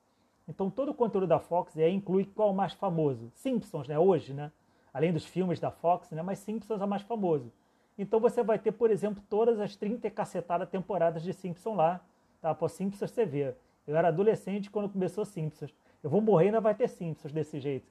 Então 0.48 0.68
todo 0.68 0.90
o 0.90 0.94
conteúdo 0.94 1.26
da 1.26 1.38
Fox 1.38 1.76
aí 1.78 1.94
inclui 1.94 2.24
qual 2.24 2.48
é 2.48 2.52
o 2.52 2.54
mais 2.54 2.72
famoso? 2.72 3.30
Simpsons, 3.34 3.86
né? 3.86 3.98
Hoje, 3.98 4.34
né? 4.34 4.50
Além 4.92 5.12
dos 5.12 5.24
filmes 5.24 5.60
da 5.60 5.70
Fox, 5.70 6.10
né? 6.10 6.22
Mas 6.22 6.40
Simpsons 6.40 6.80
é 6.80 6.84
o 6.84 6.88
mais 6.88 7.02
famoso. 7.02 7.52
Então 7.96 8.18
você 8.18 8.42
vai 8.42 8.58
ter, 8.58 8.72
por 8.72 8.90
exemplo, 8.90 9.22
todas 9.28 9.60
as 9.60 9.76
30 9.76 10.10
cacetadas 10.10 10.68
temporadas 10.68 11.22
de 11.22 11.32
Simpsons 11.32 11.76
lá, 11.76 12.00
tá? 12.40 12.54
Pô, 12.54 12.68
Simpsons 12.68 13.10
você 13.10 13.24
vê. 13.24 13.54
Eu 13.86 13.96
era 13.96 14.08
adolescente 14.08 14.70
quando 14.70 14.88
começou 14.88 15.24
Simpsons. 15.24 15.74
Eu 16.02 16.10
vou 16.10 16.20
morrer 16.20 16.46
e 16.46 16.48
ainda 16.48 16.60
vai 16.60 16.74
ter 16.74 16.88
Simpsons 16.88 17.32
desse 17.32 17.58
jeito. 17.60 17.86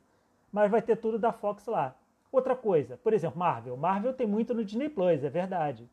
Mas 0.51 0.69
vai 0.69 0.81
ter 0.81 0.95
tudo 0.97 1.17
da 1.17 1.31
Fox 1.31 1.65
lá. 1.65 1.95
Outra 2.31 2.55
coisa, 2.55 2.97
por 2.97 3.13
exemplo, 3.13 3.39
Marvel. 3.39 3.77
Marvel 3.77 4.13
tem 4.13 4.27
muito 4.27 4.53
no 4.53 4.63
Disney 4.63 4.89
Plus, 4.89 5.23
é 5.23 5.29
verdade. 5.29 5.89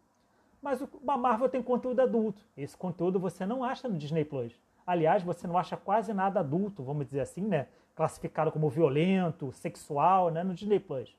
Mas 0.61 0.83
a 0.83 1.17
Marvel 1.19 1.49
tem 1.49 1.62
conteúdo 1.62 2.00
adulto. 2.00 2.43
Esse 2.57 2.76
conteúdo 2.76 3.21
você 3.21 3.45
não 3.45 3.62
acha 3.62 3.88
no 3.88 3.99
Disney 3.99 4.25
Plus. 4.25 4.59
Aliás, 4.87 5.23
você 5.23 5.47
não 5.47 5.57
acha 5.57 5.76
quase 5.76 6.12
nada 6.12 6.41
adulto, 6.41 6.83
vamos 6.83 7.07
dizer 7.07 7.21
assim, 7.21 7.43
né? 7.43 7.69
Classificado 7.95 8.50
como 8.50 8.69
violento, 8.69 9.53
sexual, 9.53 10.31
né? 10.31 10.43
No 10.43 10.55
Disney 10.55 10.81
Plus. 10.81 11.17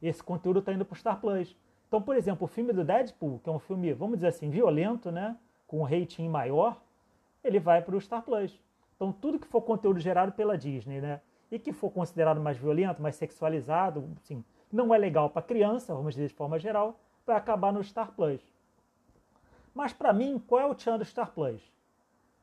Esse 0.00 0.22
conteúdo 0.22 0.60
está 0.60 0.72
indo 0.72 0.84
para 0.84 0.94
o 0.94 0.98
Star 0.98 1.20
Plus. 1.20 1.56
Então, 1.88 2.00
por 2.00 2.16
exemplo, 2.16 2.44
o 2.44 2.48
filme 2.48 2.72
do 2.72 2.84
Deadpool, 2.84 3.40
que 3.42 3.48
é 3.48 3.52
um 3.52 3.58
filme, 3.58 3.92
vamos 3.92 4.16
dizer 4.16 4.28
assim, 4.28 4.50
violento, 4.50 5.10
né? 5.10 5.36
Com 5.66 5.80
um 5.80 5.84
rating 5.84 6.28
maior, 6.28 6.80
ele 7.44 7.58
vai 7.58 7.82
para 7.82 7.96
o 7.96 8.00
Star 8.00 8.22
Plus. 8.22 8.58
Então, 8.96 9.12
tudo 9.12 9.38
que 9.38 9.46
for 9.46 9.60
conteúdo 9.62 10.00
gerado 10.00 10.32
pela 10.32 10.56
Disney, 10.56 11.00
né? 11.00 11.20
E 11.56 11.58
que 11.58 11.72
for 11.72 11.90
considerado 11.90 12.38
mais 12.38 12.58
violento, 12.58 13.00
mais 13.00 13.16
sexualizado, 13.16 14.06
assim, 14.22 14.44
não 14.70 14.94
é 14.94 14.98
legal 14.98 15.30
para 15.30 15.40
criança, 15.40 15.94
vamos 15.94 16.12
dizer 16.12 16.28
de 16.28 16.34
forma 16.34 16.58
geral, 16.58 17.00
vai 17.24 17.34
acabar 17.34 17.72
no 17.72 17.82
Star 17.82 18.12
Plus. 18.12 18.42
Mas 19.74 19.90
para 19.94 20.12
mim, 20.12 20.38
qual 20.46 20.60
é 20.60 20.66
o 20.66 20.74
tchan 20.74 20.98
do 20.98 21.04
Star 21.06 21.32
Plus? 21.32 21.62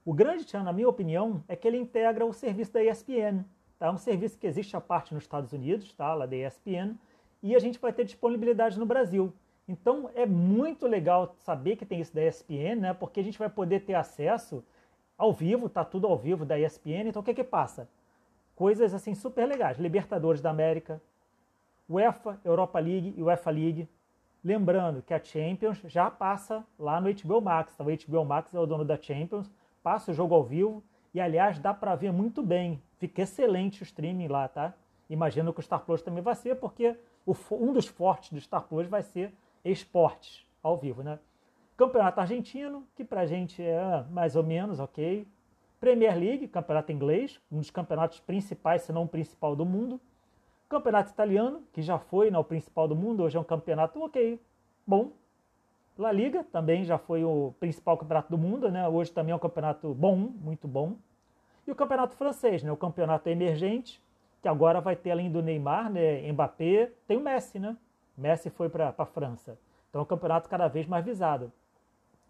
O 0.04 0.16
grande 0.16 0.46
tchan, 0.46 0.64
na 0.64 0.74
minha 0.74 0.90
opinião, 0.90 1.44
é 1.48 1.56
que 1.56 1.68
ele 1.68 1.78
integra 1.78 2.26
o 2.26 2.34
serviço 2.34 2.74
da 2.74 2.84
ESPN. 2.84 3.46
Tá? 3.78 3.92
Um 3.92 4.00
serviço 4.00 4.40
que 4.40 4.48
existe 4.48 4.76
à 4.76 4.82
parte 4.82 5.14
nos 5.14 5.26
Estados 5.26 5.54
Unidos, 5.54 5.94
tá? 5.94 6.12
lá 6.16 6.26
da 6.26 6.36
ESPN, 6.36 6.96
e 7.44 7.56
a 7.56 7.60
gente 7.60 7.78
vai 7.78 7.94
ter 7.94 8.06
disponibilidade 8.06 8.80
no 8.80 8.86
Brasil. 8.88 9.32
Então 9.68 10.10
é 10.16 10.26
muito 10.26 10.88
legal 10.88 11.36
saber 11.38 11.76
que 11.76 11.86
tem 11.86 12.02
isso 12.02 12.16
da 12.16 12.26
ESPN, 12.26 12.78
né? 12.80 12.94
porque 12.96 13.20
a 13.20 13.24
gente 13.24 13.38
vai 13.38 13.48
poder 13.48 13.82
ter 13.82 13.94
acesso 13.94 14.64
ao 15.16 15.32
vivo, 15.32 15.70
tá 15.70 15.86
tudo 15.86 16.08
ao 16.08 16.18
vivo 16.18 16.46
da 16.46 16.58
ESPN. 16.58 17.10
Então 17.10 17.22
o 17.22 17.26
que 17.26 17.36
que 17.36 17.44
passa? 17.44 17.88
Coisas 18.64 18.94
assim 18.94 19.14
super 19.14 19.46
legais. 19.46 19.78
Libertadores 19.78 20.40
da 20.40 20.50
América, 20.50 21.02
UEFA, 21.90 22.40
Europa 22.46 22.80
League 22.80 23.14
e 23.18 23.22
UEFA 23.22 23.52
League. 23.52 23.90
Lembrando 24.42 25.02
que 25.02 25.14
a 25.14 25.22
Champions 25.22 25.82
já 25.84 26.10
passa 26.10 26.66
lá 26.80 27.02
no 27.02 27.14
HBO 27.14 27.42
Max. 27.42 27.74
Então, 27.74 27.86
o 27.86 27.90
HBO 27.90 28.24
Max 28.24 28.56
é 28.56 28.60
o 28.62 28.66
dono 28.66 28.86
da 28.86 28.96
Champions, 28.96 29.52
passa 29.84 30.12
o 30.12 30.14
jogo 30.14 30.34
ao 30.34 30.46
vivo 30.46 30.82
e, 31.14 31.20
aliás, 31.20 31.60
dá 31.60 31.74
para 31.74 31.94
ver 31.94 32.14
muito 32.14 32.42
bem. 32.42 32.82
Fica 33.00 33.24
excelente 33.24 33.82
o 33.82 33.84
streaming 33.84 34.30
lá, 34.30 34.48
tá? 34.48 34.74
Imagino 35.10 35.52
que 35.52 35.60
o 35.60 35.62
Star 35.62 35.82
Plus 35.82 36.02
também 36.02 36.24
vai 36.24 36.34
ser, 36.34 36.56
porque 36.56 36.98
um 37.52 37.74
dos 37.74 37.88
fortes 37.88 38.32
do 38.32 38.40
Star 38.40 38.64
Plus 38.64 38.88
vai 38.88 39.04
ser 39.04 39.34
esportes 39.66 40.48
ao 40.64 40.78
vivo, 40.78 41.04
né? 41.04 41.20
Campeonato 41.76 42.22
Argentino, 42.22 42.88
que 42.96 43.04
pra 43.04 43.26
gente 43.26 43.62
é 43.62 44.06
mais 44.10 44.38
ou 44.38 44.44
menos 44.44 44.80
ok. 44.80 45.28
Premier 45.84 46.18
League, 46.18 46.48
campeonato 46.48 46.94
inglês, 46.94 47.42
um 47.52 47.58
dos 47.58 47.70
campeonatos 47.70 48.18
principais, 48.18 48.84
se 48.84 48.94
não 48.94 49.04
o 49.04 49.08
principal 49.08 49.54
do 49.54 49.66
mundo. 49.66 50.00
Campeonato 50.70 51.12
Italiano, 51.12 51.62
que 51.74 51.82
já 51.82 52.00
foi 52.00 52.32
né, 52.32 52.38
o 52.38 52.44
principal 52.46 52.88
do 52.88 52.96
mundo, 52.96 53.22
hoje 53.22 53.36
é 53.36 53.40
um 53.42 53.44
campeonato 53.44 54.02
ok, 54.02 54.40
bom. 54.88 55.12
La 55.98 56.10
Liga 56.10 56.42
também 56.42 56.86
já 56.86 56.98
foi 56.98 57.26
o 57.26 57.54
principal 57.60 57.98
campeonato 57.98 58.30
do 58.30 58.38
mundo, 58.38 58.72
né? 58.72 58.88
Hoje 58.88 59.12
também 59.12 59.34
é 59.34 59.36
um 59.36 59.40
campeonato 59.40 59.94
bom, 59.94 60.16
muito 60.16 60.70
bom. 60.70 60.96
E 61.68 61.72
o 61.72 61.76
campeonato 61.76 62.16
francês, 62.16 62.64
né? 62.64 62.72
O 62.72 62.78
campeonato 62.78 63.28
emergente, 63.28 64.02
que 64.42 64.48
agora 64.48 64.80
vai 64.80 64.96
ter 64.96 65.12
além 65.12 65.30
do 65.30 65.42
Neymar, 65.42 65.92
né? 65.92 66.32
Mbappé, 66.32 66.94
tem 67.06 67.18
o 67.18 67.22
Messi, 67.22 67.60
né? 67.60 67.76
Messi 68.18 68.50
foi 68.50 68.70
para 68.70 68.96
a 68.98 69.06
França. 69.06 69.60
Então 69.90 70.00
é 70.00 70.04
um 70.04 70.08
campeonato 70.08 70.48
cada 70.48 70.70
vez 70.70 70.88
mais 70.88 71.04
visado. 71.04 71.52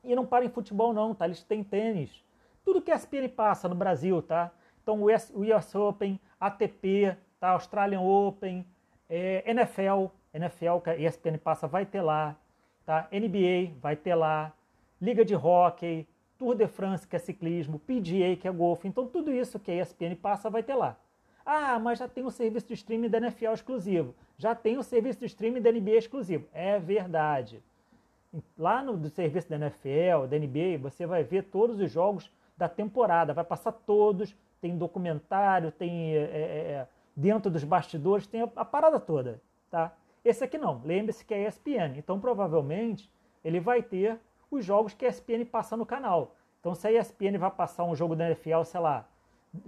E 0.04 0.16
não 0.16 0.26
para 0.26 0.44
em 0.44 0.50
futebol 0.50 0.92
não, 0.92 1.14
tá? 1.14 1.26
Eles 1.26 1.44
têm 1.44 1.64
tênis. 1.64 2.24
Tudo 2.63 2.82
que 2.82 2.91
a 2.91 2.96
ESPN 2.96 3.29
passa 3.29 3.67
no 3.67 3.75
Brasil, 3.75 4.22
tá? 4.22 4.51
Então 4.82 5.01
o 5.01 5.13
US, 5.13 5.32
US 5.36 5.75
Open, 5.75 6.20
ATP, 6.39 7.15
tá? 7.39 7.50
Australian 7.50 8.01
Open, 8.01 8.65
é, 9.10 9.43
NFL, 9.50 10.08
NFL 10.34 10.79
que 10.84 10.89
a 10.89 10.98
ESPN 10.98 11.38
passa 11.38 11.67
vai 11.67 11.86
ter 11.86 12.01
lá, 12.01 12.36
tá? 12.86 13.08
NBA 13.12 13.74
vai 13.79 13.96
ter 13.96 14.15
lá, 14.15 14.53
Liga 15.01 15.24
de 15.24 15.36
Hockey, 15.36 16.08
Tour 16.38 16.55
de 16.55 16.67
France 16.67 17.08
que 17.08 17.15
é 17.15 17.20
ciclismo, 17.20 17.79
PGA 17.79 18.36
que 18.39 18.48
é 18.48 18.51
golfe, 18.51 18.88
então 18.88 19.08
tudo 19.08 19.32
isso 19.32 19.60
que 19.60 19.72
a 19.72 19.82
ESPN 19.82 20.15
passa 20.15 20.50
vai 20.50 20.63
ter 20.63 20.75
lá. 20.75 20.98
Ah, 21.46 21.77
mas 21.77 22.00
já 22.00 22.08
tem 22.08 22.24
o 22.24 22.32
serviço 22.32 22.67
de 22.67 22.74
streaming 22.74 23.10
da 23.10 23.17
NFL 23.17 23.53
exclusivo, 23.53 24.15
já 24.38 24.55
tem 24.55 24.77
o 24.77 24.84
serviço 24.84 25.20
de 25.20 25.25
streaming 25.25 25.62
da 25.62 25.72
NBA 25.72 25.98
exclusivo. 25.98 26.48
É 26.53 26.79
verdade. 26.79 27.62
Lá 28.58 28.82
no 28.82 29.10
serviço 29.10 29.50
da 29.50 29.58
NFL, 29.58 30.27
da 30.27 30.39
NBA, 30.39 30.77
você 30.82 31.05
vai 31.05 31.24
ver 31.24 31.43
todos 31.43 31.79
os 31.79 31.91
jogos 31.91 32.32
da 32.58 32.70
temporada, 32.70 33.34
vai 33.34 33.44
passar 33.44 33.72
todos, 33.72 34.36
tem 34.62 34.78
documentário, 34.78 35.72
tem 35.72 36.16
é, 36.16 36.20
é, 36.20 36.24
é 36.24 36.88
dentro 37.16 37.52
dos 37.52 37.64
bastidores, 37.64 38.28
tem 38.28 38.42
a, 38.42 38.50
a 38.56 38.66
parada 38.66 39.00
toda, 39.00 39.42
tá? 39.70 39.94
Esse 40.24 40.44
aqui 40.44 40.58
não, 40.58 40.82
lembre-se 40.86 41.26
que 41.26 41.34
é 41.34 41.48
ESPN, 41.48 41.98
então 41.98 42.20
provavelmente 42.20 43.12
ele 43.44 43.60
vai 43.60 43.84
ter 43.84 44.20
os 44.50 44.64
jogos 44.64 44.94
que 44.94 45.06
a 45.06 45.10
ESPN 45.10 45.46
passa 45.46 45.76
no 45.76 45.86
canal. 45.86 46.36
Então 46.60 46.74
se 46.74 46.88
a 46.88 46.92
ESPN 46.92 47.38
vai 47.38 47.52
passar 47.52 47.84
um 47.84 47.96
jogo 47.96 48.16
da 48.16 48.28
NFL, 48.28 48.64
sei 48.64 48.80
lá, 48.80 49.06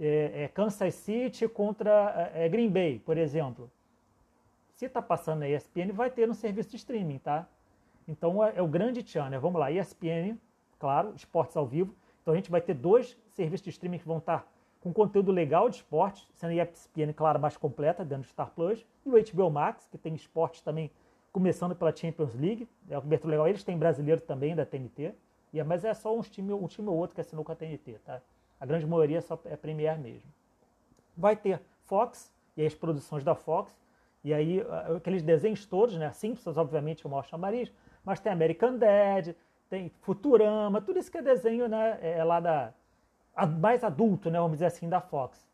é, 0.00 0.44
é 0.44 0.48
Kansas 0.48 0.94
City 0.94 1.46
contra 1.46 2.30
é, 2.34 2.48
Green 2.48 2.70
Bay, 2.70 2.98
por 2.98 3.18
exemplo. 3.18 3.70
Se 4.74 4.86
está 4.86 5.00
passando 5.00 5.40
na 5.40 5.48
ESPN, 5.48 5.92
vai 5.92 6.10
ter 6.10 6.26
no 6.26 6.34
serviço 6.34 6.70
de 6.70 6.76
streaming, 6.76 7.18
tá? 7.18 7.46
Então 8.08 8.42
é, 8.44 8.54
é 8.56 8.62
o 8.62 8.66
grande 8.66 9.06
channel. 9.06 9.40
Vamos 9.40 9.60
lá, 9.60 9.70
ESPN, 9.70 10.36
claro, 10.78 11.12
esportes 11.14 11.56
ao 11.56 11.66
vivo. 11.66 11.94
Então 12.26 12.34
a 12.34 12.36
gente 12.36 12.50
vai 12.50 12.60
ter 12.60 12.74
dois 12.74 13.16
serviços 13.30 13.62
de 13.62 13.70
streaming 13.70 14.00
que 14.00 14.08
vão 14.08 14.18
estar 14.18 14.52
com 14.80 14.92
conteúdo 14.92 15.30
legal 15.30 15.68
de 15.68 15.76
esportes, 15.76 16.28
sendo 16.34 16.50
a 16.50 16.64
ESPN, 16.64 17.12
claro, 17.14 17.38
mais 17.38 17.56
completa 17.56 18.04
dentro 18.04 18.24
do 18.24 18.28
Star 18.28 18.50
Plus, 18.50 18.84
e 19.04 19.08
o 19.08 19.12
HBO 19.12 19.48
Max, 19.48 19.86
que 19.86 19.96
tem 19.96 20.12
esportes 20.12 20.60
também, 20.60 20.90
começando 21.30 21.76
pela 21.76 21.94
Champions 21.94 22.34
League, 22.34 22.68
é 22.90 22.96
uma 22.96 23.02
cobertura 23.02 23.30
legal. 23.30 23.46
Eles 23.46 23.62
têm 23.62 23.78
brasileiro 23.78 24.20
também 24.20 24.56
da 24.56 24.66
TNT, 24.66 25.14
é, 25.54 25.62
mas 25.62 25.84
é 25.84 25.94
só 25.94 26.18
um 26.18 26.20
time, 26.20 26.52
um 26.52 26.66
time 26.66 26.88
ou 26.88 26.96
outro 26.96 27.14
que 27.14 27.20
assinou 27.20 27.44
com 27.44 27.52
a 27.52 27.54
TNT, 27.54 28.00
tá? 28.04 28.20
A 28.58 28.66
grande 28.66 28.86
maioria 28.86 29.22
só 29.22 29.38
é 29.44 29.54
Premier 29.54 29.96
mesmo. 29.96 30.28
Vai 31.16 31.36
ter 31.36 31.60
Fox, 31.84 32.34
e 32.56 32.66
as 32.66 32.74
produções 32.74 33.22
da 33.22 33.36
Fox, 33.36 33.72
e 34.24 34.34
aí 34.34 34.66
aqueles 34.96 35.22
desenhos 35.22 35.64
todos, 35.64 35.96
né? 35.96 36.10
Simpsons, 36.10 36.56
obviamente, 36.56 37.06
é 37.06 37.08
o 37.08 37.10
maior 37.10 37.24
chamariz, 37.24 37.72
mas 38.04 38.18
tem 38.18 38.32
American 38.32 38.76
Dad, 38.78 39.28
tem 39.68 39.90
Futurama, 40.00 40.80
tudo 40.80 40.98
isso 40.98 41.10
que 41.10 41.18
é 41.18 41.22
desenho, 41.22 41.68
né? 41.68 41.98
É 42.00 42.22
lá 42.22 42.40
da, 42.40 42.72
mais 43.44 43.84
adulto, 43.84 44.30
né, 44.30 44.38
vamos 44.38 44.54
dizer 44.54 44.66
assim, 44.66 44.88
da 44.88 45.00
Fox. 45.00 45.46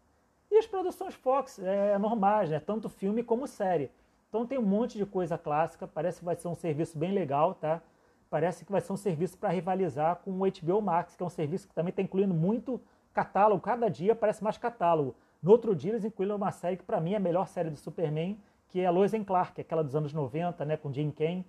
E 0.51 0.59
as 0.59 0.67
produções 0.67 1.15
Fox 1.15 1.59
é, 1.59 1.99
normais, 1.99 2.51
né, 2.51 2.61
tanto 2.61 2.89
filme 2.89 3.23
como 3.25 3.49
série. 3.49 3.91
Então 4.29 4.47
tem 4.47 4.59
um 4.59 4.63
monte 4.63 4.97
de 4.97 5.05
coisa 5.05 5.37
clássica, 5.37 5.89
parece 5.89 6.21
que 6.21 6.25
vai 6.25 6.37
ser 6.37 6.49
um 6.49 6.55
serviço 6.55 6.97
bem 6.97 7.13
legal, 7.13 7.55
tá? 7.55 7.83
Parece 8.31 8.65
que 8.65 8.73
vai 8.73 8.81
ser 8.81 8.93
um 8.93 8.97
serviço 8.97 9.37
para 9.37 9.51
rivalizar 9.51 10.17
com 10.17 10.31
o 10.31 10.39
HBO 10.39 10.81
Max, 10.81 11.17
que 11.17 11.23
é 11.23 11.27
um 11.27 11.31
serviço 11.31 11.69
que 11.69 11.75
também 11.75 11.91
está 11.91 12.01
incluindo 12.01 12.33
muito 12.33 12.81
catálogo, 13.13 13.61
cada 13.61 13.91
dia 13.91 14.15
parece 14.15 14.43
mais 14.43 14.57
catálogo. 14.57 15.15
No 15.43 15.51
outro 15.51 15.75
dia 15.75 15.93
eles 15.93 16.05
incluíram 16.05 16.37
uma 16.37 16.51
série 16.51 16.77
que 16.77 16.85
para 16.85 17.01
mim 17.01 17.13
é 17.13 17.17
a 17.17 17.21
melhor 17.21 17.47
série 17.49 17.69
do 17.69 17.77
Superman, 17.77 18.39
que 18.69 18.81
é 18.81 18.87
a 18.87 18.91
Lois 18.91 19.13
and 19.13 19.25
Clark, 19.25 19.61
aquela 19.61 19.85
dos 19.85 19.95
anos 19.95 20.15
90, 20.15 20.65
né, 20.65 20.77
com 20.79 20.91
Jim 20.91 21.11
Kane. 21.11 21.45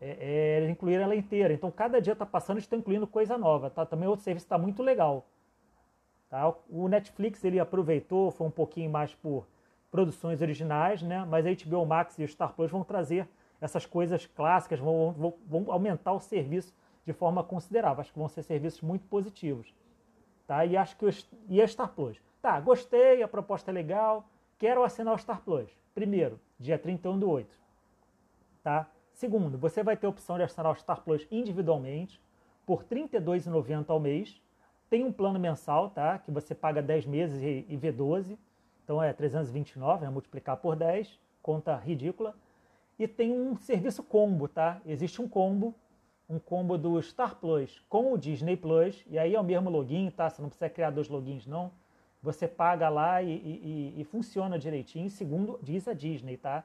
É, 0.00 0.16
é, 0.18 0.56
eles 0.58 0.70
incluíram 0.70 1.04
ela 1.04 1.14
inteira. 1.14 1.52
Então 1.52 1.70
cada 1.70 2.00
dia 2.00 2.14
está 2.14 2.24
passando 2.24 2.56
e 2.56 2.60
estão 2.60 2.78
incluindo 2.78 3.06
coisa 3.06 3.36
nova. 3.36 3.68
Tá? 3.68 3.84
Também 3.84 4.08
outro 4.08 4.24
serviço 4.24 4.46
está 4.46 4.56
muito 4.56 4.82
legal. 4.82 5.26
Tá? 6.28 6.52
O 6.68 6.88
Netflix 6.88 7.44
ele 7.44 7.60
aproveitou, 7.60 8.30
foi 8.30 8.46
um 8.46 8.50
pouquinho 8.50 8.90
mais 8.90 9.14
por 9.14 9.46
produções 9.90 10.40
originais, 10.40 11.02
né? 11.02 11.26
mas 11.28 11.44
a 11.44 11.50
HBO 11.50 11.84
Max 11.84 12.18
e 12.18 12.24
o 12.24 12.28
Star 12.28 12.52
Plus 12.54 12.70
vão 12.70 12.84
trazer 12.84 13.28
essas 13.60 13.84
coisas 13.84 14.24
clássicas, 14.24 14.78
vão, 14.78 15.12
vão, 15.12 15.34
vão 15.46 15.72
aumentar 15.72 16.12
o 16.12 16.20
serviço 16.20 16.74
de 17.04 17.12
forma 17.12 17.42
considerável. 17.44 18.00
Acho 18.00 18.12
que 18.12 18.18
vão 18.18 18.28
ser 18.28 18.42
serviços 18.42 18.80
muito 18.80 19.06
positivos. 19.06 19.74
Tá? 20.46 20.64
E 20.64 20.76
acho 20.76 20.96
que 20.96 21.04
o, 21.04 21.10
e 21.48 21.60
a 21.60 21.66
Star 21.66 21.90
Plus. 21.90 22.20
Tá, 22.40 22.58
gostei, 22.58 23.22
a 23.22 23.28
proposta 23.28 23.70
é 23.70 23.74
legal, 23.74 24.26
quero 24.58 24.82
assinar 24.82 25.14
o 25.14 25.18
Star 25.18 25.42
Plus. 25.42 25.68
Primeiro, 25.94 26.40
dia 26.58 26.78
31 26.78 27.18
do 27.18 27.28
8. 27.28 27.58
Tá? 28.62 28.88
Segundo, 29.20 29.58
você 29.58 29.82
vai 29.82 29.98
ter 29.98 30.06
a 30.06 30.08
opção 30.08 30.38
de 30.38 30.44
assinar 30.44 30.72
o 30.72 30.74
Star 30.74 31.02
Plus 31.02 31.28
individualmente 31.30 32.18
por 32.64 32.84
R$ 32.84 33.06
32,90 33.06 33.84
ao 33.90 34.00
mês 34.00 34.40
tem 34.88 35.04
um 35.04 35.12
plano 35.12 35.38
mensal, 35.38 35.90
tá? 35.90 36.18
Que 36.18 36.30
você 36.30 36.54
paga 36.54 36.80
10 36.80 37.04
meses 37.04 37.42
e, 37.68 37.76
vê 37.76 37.92
12. 37.92 38.38
Então 38.82 39.02
é 39.02 39.12
329, 39.12 40.06
né? 40.06 40.10
multiplicar 40.10 40.56
por 40.56 40.74
10, 40.74 41.20
conta 41.42 41.76
ridícula. 41.76 42.34
E 42.98 43.06
tem 43.06 43.30
um 43.30 43.58
serviço 43.58 44.02
combo, 44.02 44.48
tá? 44.48 44.80
Existe 44.86 45.20
um 45.20 45.28
combo, 45.28 45.74
um 46.26 46.38
combo 46.38 46.78
do 46.78 46.98
Star 47.02 47.36
Plus 47.36 47.78
com 47.90 48.14
o 48.14 48.16
Disney 48.16 48.56
Plus, 48.56 49.04
e 49.06 49.18
aí 49.18 49.34
é 49.34 49.40
o 49.40 49.44
mesmo 49.44 49.68
login, 49.68 50.08
tá? 50.08 50.30
Você 50.30 50.40
não 50.40 50.48
precisa 50.48 50.70
criar 50.70 50.88
dois 50.88 51.10
logins, 51.10 51.46
não. 51.46 51.70
Você 52.22 52.48
paga 52.48 52.88
lá 52.88 53.22
e, 53.22 53.30
e, 53.34 54.00
e 54.00 54.04
funciona 54.04 54.58
direitinho, 54.58 55.10
segundo 55.10 55.60
diz 55.62 55.86
a 55.86 55.92
Disney, 55.92 56.38
tá? 56.38 56.64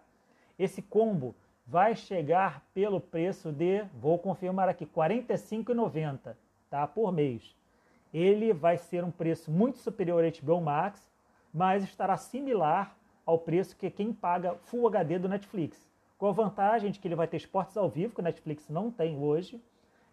Esse 0.57 0.81
combo 0.81 1.35
vai 1.65 1.95
chegar 1.95 2.63
pelo 2.73 3.01
preço 3.01 3.51
de, 3.51 3.83
vou 3.95 4.19
confirmar 4.19 4.69
aqui, 4.69 4.85
R$ 4.85 4.91
45,90 4.93 6.35
tá? 6.69 6.87
por 6.87 7.11
mês. 7.11 7.55
Ele 8.13 8.53
vai 8.53 8.77
ser 8.77 9.03
um 9.03 9.11
preço 9.11 9.51
muito 9.51 9.79
superior 9.79 10.23
ao 10.23 10.31
HBO 10.31 10.61
Max, 10.61 11.11
mas 11.53 11.83
estará 11.83 12.15
similar 12.17 12.95
ao 13.25 13.39
preço 13.39 13.75
que 13.75 13.89
quem 13.89 14.13
paga 14.13 14.55
Full 14.65 14.87
HD 14.87 15.19
do 15.19 15.27
Netflix. 15.27 15.89
Com 16.17 16.27
a 16.27 16.31
vantagem 16.31 16.91
de 16.91 16.99
que 16.99 17.07
ele 17.07 17.15
vai 17.15 17.27
ter 17.27 17.37
esportes 17.37 17.75
ao 17.75 17.89
vivo, 17.89 18.13
que 18.13 18.21
o 18.21 18.23
Netflix 18.23 18.69
não 18.69 18.91
tem 18.91 19.17
hoje, 19.17 19.61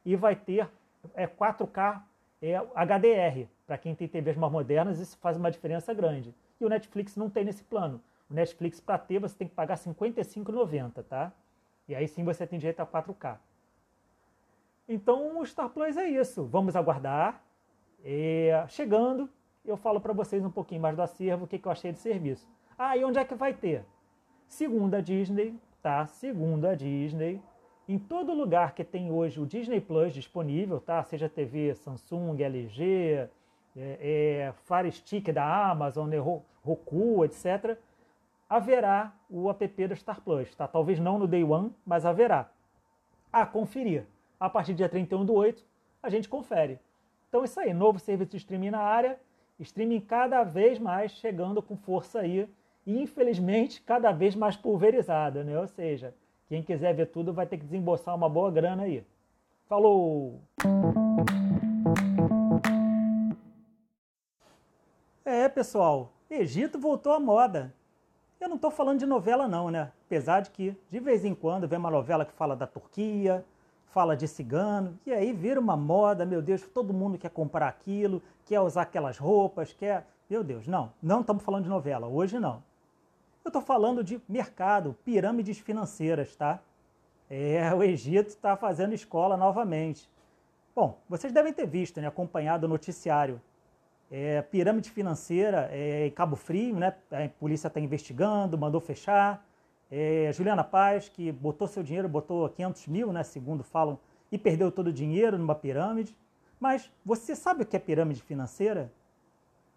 e 0.04 0.16
vai 0.16 0.34
ter 0.34 0.68
é, 1.14 1.26
4K 1.26 2.02
é, 2.40 2.56
HDR. 2.56 3.46
Para 3.66 3.78
quem 3.78 3.94
tem 3.94 4.08
TVs 4.08 4.36
mais 4.36 4.52
modernas, 4.52 4.98
isso 4.98 5.16
faz 5.18 5.36
uma 5.36 5.50
diferença 5.50 5.94
grande. 5.94 6.34
E 6.60 6.64
o 6.64 6.68
Netflix 6.68 7.14
não 7.14 7.30
tem 7.30 7.44
nesse 7.44 7.62
plano. 7.62 8.00
O 8.28 8.34
Netflix, 8.34 8.80
para 8.80 8.98
ter, 8.98 9.18
você 9.20 9.36
tem 9.36 9.46
que 9.46 9.54
pagar 9.54 9.76
R$ 9.76 9.92
55,90, 9.92 11.04
tá? 11.04 11.32
E 11.88 11.94
aí 11.94 12.06
sim 12.06 12.24
você 12.24 12.46
tem 12.46 12.58
direito 12.58 12.80
a 12.80 12.86
4K. 12.86 13.38
Então 14.88 15.40
o 15.40 15.46
Star 15.46 15.68
Plus 15.68 15.96
é 15.96 16.08
isso. 16.08 16.44
Vamos 16.44 16.76
aguardar. 16.76 17.42
É, 18.04 18.64
chegando, 18.68 19.28
eu 19.64 19.76
falo 19.76 20.00
para 20.00 20.12
vocês 20.12 20.44
um 20.44 20.50
pouquinho 20.50 20.80
mais 20.80 20.96
do 20.96 21.02
acervo, 21.02 21.44
o 21.44 21.48
que, 21.48 21.58
que 21.58 21.66
eu 21.66 21.72
achei 21.72 21.92
de 21.92 21.98
serviço. 21.98 22.48
Ah, 22.76 22.96
e 22.96 23.04
onde 23.04 23.18
é 23.18 23.24
que 23.24 23.34
vai 23.34 23.54
ter? 23.54 23.84
Segundo 24.48 24.94
a 24.94 25.00
Disney, 25.00 25.54
tá? 25.80 26.06
Segundo 26.06 26.66
a 26.66 26.74
Disney, 26.74 27.40
em 27.88 27.98
todo 27.98 28.34
lugar 28.34 28.74
que 28.74 28.84
tem 28.84 29.10
hoje 29.10 29.40
o 29.40 29.46
Disney 29.46 29.80
Plus 29.80 30.12
disponível, 30.12 30.80
tá? 30.80 31.02
Seja 31.04 31.28
TV 31.28 31.74
Samsung, 31.74 32.42
LG, 32.42 33.28
é, 33.76 33.98
é, 34.00 34.54
Fire 34.64 34.90
Stick 34.90 35.32
da 35.32 35.70
Amazon, 35.70 36.08
né? 36.08 36.18
Roku, 36.18 37.24
etc., 37.24 37.78
haverá 38.52 39.14
o 39.30 39.48
app 39.48 39.88
do 39.88 39.96
Star 39.96 40.20
Plus, 40.20 40.54
tá? 40.54 40.68
Talvez 40.68 41.00
não 41.00 41.18
no 41.18 41.26
Day 41.26 41.42
One, 41.42 41.74
mas 41.86 42.04
haverá. 42.04 42.50
A 43.32 43.46
conferir. 43.46 44.04
A 44.38 44.50
partir 44.50 44.74
do 44.74 44.76
dia 44.76 44.90
31 44.90 45.24
do 45.24 45.32
8, 45.32 45.64
a 46.02 46.10
gente 46.10 46.28
confere. 46.28 46.78
Então 47.30 47.42
isso 47.44 47.58
aí, 47.58 47.72
novo 47.72 47.98
serviço 47.98 48.32
de 48.32 48.36
streaming 48.36 48.68
na 48.68 48.80
área, 48.80 49.18
streaming 49.58 50.00
cada 50.00 50.44
vez 50.44 50.78
mais 50.78 51.12
chegando 51.12 51.62
com 51.62 51.78
força 51.78 52.20
aí 52.20 52.46
e 52.86 53.00
infelizmente 53.00 53.80
cada 53.80 54.12
vez 54.12 54.34
mais 54.34 54.54
pulverizada, 54.54 55.42
né? 55.42 55.58
Ou 55.58 55.66
seja, 55.66 56.14
quem 56.46 56.62
quiser 56.62 56.92
ver 56.92 57.06
tudo 57.06 57.32
vai 57.32 57.46
ter 57.46 57.56
que 57.56 57.64
desembolsar 57.64 58.14
uma 58.14 58.28
boa 58.28 58.50
grana 58.50 58.82
aí. 58.82 59.02
Falou! 59.66 60.42
É, 65.24 65.48
pessoal, 65.48 66.12
Egito 66.28 66.78
voltou 66.78 67.14
à 67.14 67.20
moda. 67.20 67.72
Eu 68.42 68.48
não 68.48 68.56
estou 68.56 68.72
falando 68.72 68.98
de 68.98 69.06
novela 69.06 69.46
não, 69.46 69.70
né? 69.70 69.92
Apesar 70.04 70.40
de 70.40 70.50
que 70.50 70.76
de 70.90 70.98
vez 70.98 71.24
em 71.24 71.32
quando 71.32 71.68
vem 71.68 71.78
uma 71.78 71.92
novela 71.92 72.24
que 72.24 72.32
fala 72.32 72.56
da 72.56 72.66
Turquia, 72.66 73.44
fala 73.86 74.16
de 74.16 74.26
cigano, 74.26 74.98
e 75.06 75.12
aí 75.12 75.32
vira 75.32 75.60
uma 75.60 75.76
moda, 75.76 76.26
meu 76.26 76.42
Deus, 76.42 76.60
todo 76.62 76.92
mundo 76.92 77.16
quer 77.16 77.30
comprar 77.30 77.68
aquilo, 77.68 78.20
quer 78.44 78.58
usar 78.58 78.82
aquelas 78.82 79.16
roupas, 79.16 79.72
quer. 79.72 80.08
Meu 80.28 80.42
Deus, 80.42 80.66
não, 80.66 80.92
não 81.00 81.20
estamos 81.20 81.44
falando 81.44 81.62
de 81.62 81.70
novela, 81.70 82.08
hoje 82.08 82.40
não. 82.40 82.64
Eu 83.44 83.50
estou 83.50 83.62
falando 83.62 84.02
de 84.02 84.20
mercado, 84.28 84.96
pirâmides 85.04 85.60
financeiras, 85.60 86.34
tá? 86.34 86.58
É, 87.30 87.72
o 87.72 87.80
Egito 87.80 88.30
está 88.30 88.56
fazendo 88.56 88.92
escola 88.92 89.36
novamente. 89.36 90.10
Bom, 90.74 90.98
vocês 91.08 91.32
devem 91.32 91.52
ter 91.52 91.68
visto, 91.68 92.00
né, 92.00 92.08
acompanhado 92.08 92.66
o 92.66 92.68
noticiário 92.68 93.40
é, 94.14 94.42
pirâmide 94.42 94.90
financeira 94.90 95.70
é, 95.72 96.06
em 96.06 96.10
Cabo 96.10 96.36
Frio, 96.36 96.76
né? 96.76 96.94
A 97.10 97.26
polícia 97.40 97.68
está 97.68 97.80
investigando, 97.80 98.58
mandou 98.58 98.78
fechar. 98.78 99.42
É, 99.90 100.30
Juliana 100.34 100.62
Paz, 100.62 101.08
que 101.08 101.32
botou 101.32 101.66
seu 101.66 101.82
dinheiro, 101.82 102.10
botou 102.10 102.46
500 102.50 102.86
mil, 102.88 103.10
né, 103.10 103.22
segundo 103.22 103.64
falam, 103.64 103.98
e 104.30 104.36
perdeu 104.36 104.70
todo 104.70 104.88
o 104.88 104.92
dinheiro 104.92 105.38
numa 105.38 105.54
pirâmide. 105.54 106.14
Mas 106.60 106.90
você 107.02 107.34
sabe 107.34 107.62
o 107.62 107.66
que 107.66 107.74
é 107.74 107.78
pirâmide 107.78 108.22
financeira? 108.22 108.92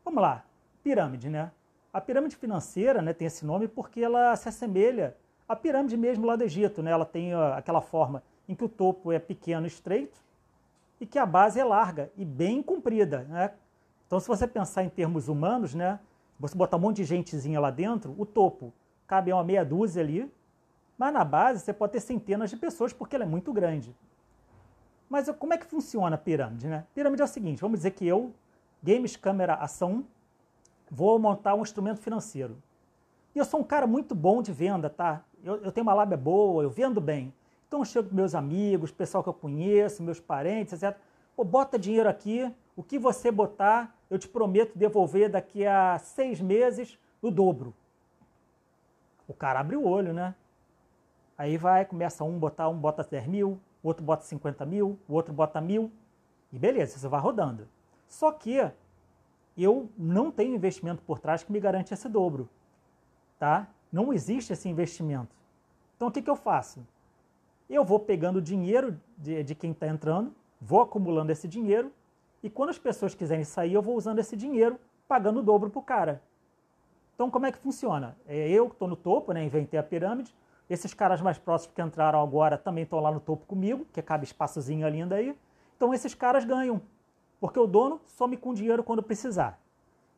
Vamos 0.04 0.22
lá, 0.22 0.46
pirâmide, 0.84 1.30
né? 1.30 1.50
A 1.94 2.02
pirâmide 2.02 2.36
financeira 2.36 3.02
né, 3.02 3.14
tem 3.14 3.28
esse 3.28 3.46
nome 3.46 3.70
porque 3.70 4.02
ela 4.02 4.36
se 4.36 4.50
assemelha 4.50 5.16
à 5.48 5.56
pirâmide 5.56 5.96
mesmo 5.96 6.26
lá 6.26 6.36
do 6.36 6.44
Egito. 6.44 6.84
Né? 6.84 6.92
Ela 6.92 7.06
tem 7.06 7.34
aquela 7.34 7.80
forma 7.80 8.22
em 8.50 8.54
que 8.54 8.66
o 8.66 8.70
topo 8.70 9.14
é 9.14 9.20
pequeno 9.20 9.66
estreito 9.66 10.18
e 11.00 11.06
que 11.06 11.18
a 11.18 11.26
base 11.26 11.58
é 11.58 11.64
larga 11.64 12.12
e 12.18 12.26
bem 12.26 12.62
comprida, 12.62 13.24
né? 13.30 13.52
Então, 14.08 14.20
se 14.20 14.28
você 14.28 14.48
pensar 14.48 14.84
em 14.84 14.90
termos 14.90 15.28
humanos, 15.28 15.74
né, 15.74 16.00
você 16.40 16.56
botar 16.56 16.78
um 16.78 16.82
monte 16.82 16.98
de 16.98 17.06
gentezinha 17.06 17.60
lá 17.60 17.72
dentro, 17.72 18.14
o 18.18 18.26
topo 18.26 18.74
cabe 19.08 19.32
uma 19.32 19.44
meia 19.44 19.64
dúzia 19.64 20.02
ali, 20.02 20.32
mas 20.98 21.14
na 21.14 21.24
base 21.24 21.60
você 21.60 21.74
pode 21.74 21.94
ter 21.94 22.00
centenas 22.00 22.50
de 22.50 22.58
pessoas 22.58 22.94
porque 22.94 23.16
ela 23.16 23.26
é 23.26 23.28
muito 23.28 23.52
grande. 23.52 23.96
Mas 25.10 25.30
como 25.38 25.54
é 25.54 25.58
que 25.58 25.66
funciona 25.66 26.16
a 26.16 26.18
pirâmide? 26.18 26.68
Né? 26.68 26.86
Pirâmide 26.94 27.22
é 27.22 27.26
o 27.26 27.28
seguinte: 27.28 27.62
vamos 27.62 27.80
dizer 27.80 27.92
que 27.92 28.06
eu, 28.08 28.34
Games 28.82 29.16
Câmera 29.16 29.56
Ação, 29.56 30.06
vou 30.90 31.18
montar 31.20 31.56
um 31.56 31.62
instrumento 31.62 32.00
financeiro. 32.00 32.58
E 33.34 33.40
eu 33.40 33.46
sou 33.46 33.60
um 33.60 33.64
cara 33.64 33.86
muito 33.86 34.16
bom 34.16 34.42
de 34.42 34.52
venda, 34.52 34.90
tá? 34.90 35.24
Eu, 35.44 35.58
eu 35.58 35.72
tenho 35.72 35.86
uma 35.86 35.94
lábia 35.94 36.18
boa, 36.18 36.64
eu 36.64 36.70
vendo 36.70 37.02
bem. 37.02 37.34
Então 37.68 37.80
eu 37.80 37.86
chego 37.86 38.10
com 38.10 38.16
meus 38.16 38.34
amigos, 38.34 38.92
pessoal 38.92 39.22
que 39.22 39.30
eu 39.30 39.34
conheço, 39.34 40.02
meus 40.02 40.20
parentes, 40.20 40.82
etc. 40.82 40.98
Pô, 41.36 41.44
bota 41.44 41.78
dinheiro 41.78 42.08
aqui, 42.08 42.52
o 42.76 42.82
que 42.82 42.98
você 42.98 43.32
botar, 43.32 43.95
eu 44.16 44.20
te 44.20 44.30
prometo 44.30 44.78
devolver 44.78 45.30
daqui 45.30 45.66
a 45.66 46.00
seis 46.00 46.40
meses 46.40 46.98
o 47.22 47.30
dobro. 47.30 47.74
O 49.28 49.34
cara 49.34 49.60
abre 49.60 49.76
o 49.76 49.86
olho, 49.86 50.14
né? 50.14 50.34
Aí 51.38 51.58
vai, 51.58 51.84
começa 51.84 52.24
um 52.24 52.40
botar, 52.40 52.70
um 52.70 52.78
bota 52.78 53.04
10 53.04 53.28
mil, 53.28 53.60
outro 53.84 54.06
bota 54.06 54.24
50 54.24 54.66
mil, 54.66 54.98
o 55.06 55.14
outro 55.14 55.34
bota 55.34 55.60
mil, 55.60 55.92
e 56.50 56.58
beleza, 56.58 56.98
você 56.98 57.10
vai 57.10 57.20
rodando. 57.20 57.68
Só 58.08 58.32
que 58.32 58.72
eu 59.58 59.90
não 59.98 60.32
tenho 60.32 60.56
investimento 60.56 61.02
por 61.02 61.20
trás 61.20 61.44
que 61.44 61.52
me 61.52 61.60
garante 61.60 61.94
esse 61.94 62.08
dobro, 62.08 62.48
tá? 63.38 63.68
Não 63.92 64.14
existe 64.14 64.54
esse 64.54 64.70
investimento. 64.70 65.36
Então 65.98 66.08
o 66.08 66.12
que, 66.12 66.22
que 66.22 66.30
eu 66.30 66.38
faço? 66.38 66.88
Eu 67.70 67.84
vou 67.84 68.00
pegando 68.00 68.38
o 68.38 68.42
dinheiro 68.42 68.98
de, 69.18 69.44
de 69.44 69.56
quem 69.56 69.72
está 69.72 69.88
entrando, 69.88 70.34
vou 70.62 70.82
acumulando 70.82 71.34
esse 71.34 71.50
dinheiro 71.50 71.92
e 72.46 72.50
quando 72.52 72.70
as 72.70 72.78
pessoas 72.78 73.16
quiserem 73.16 73.44
sair, 73.44 73.74
eu 73.74 73.82
vou 73.82 73.98
usando 73.98 74.20
esse 74.20 74.38
dinheiro, 74.38 74.80
pagando 75.08 75.40
o 75.40 75.44
dobro 75.44 75.68
para 75.68 75.80
o 75.80 75.82
cara. 75.82 76.22
Então, 77.16 77.28
como 77.28 77.48
é 77.48 77.52
que 77.52 77.58
funciona? 77.58 78.16
É 78.28 78.48
eu 78.48 78.68
que 78.68 78.76
estou 78.76 78.88
no 78.88 78.96
topo, 78.96 79.34
né? 79.34 79.44
inventei 79.44 79.80
a 79.80 79.84
pirâmide. 79.84 80.32
Esses 80.70 80.94
caras 80.94 81.20
mais 81.22 81.40
próximos 81.40 81.74
que 81.74 81.82
entraram 81.82 82.22
agora 82.22 82.56
também 82.56 82.84
estão 82.84 83.00
lá 83.00 83.12
no 83.12 83.20
topo 83.20 83.48
comigo, 83.48 83.88
que 83.92 84.00
cabe 84.00 84.26
espaçozinho 84.26 84.86
ali 84.86 85.02
ainda 85.02 85.16
aí. 85.16 85.36
Então, 85.76 85.92
esses 85.92 86.14
caras 86.14 86.46
ganham, 86.46 86.80
porque 87.40 87.58
o 87.58 87.66
dono 87.66 88.00
some 88.06 88.38
com 88.38 88.54
dinheiro 88.54 88.84
quando 88.84 89.02
precisar. 89.02 89.60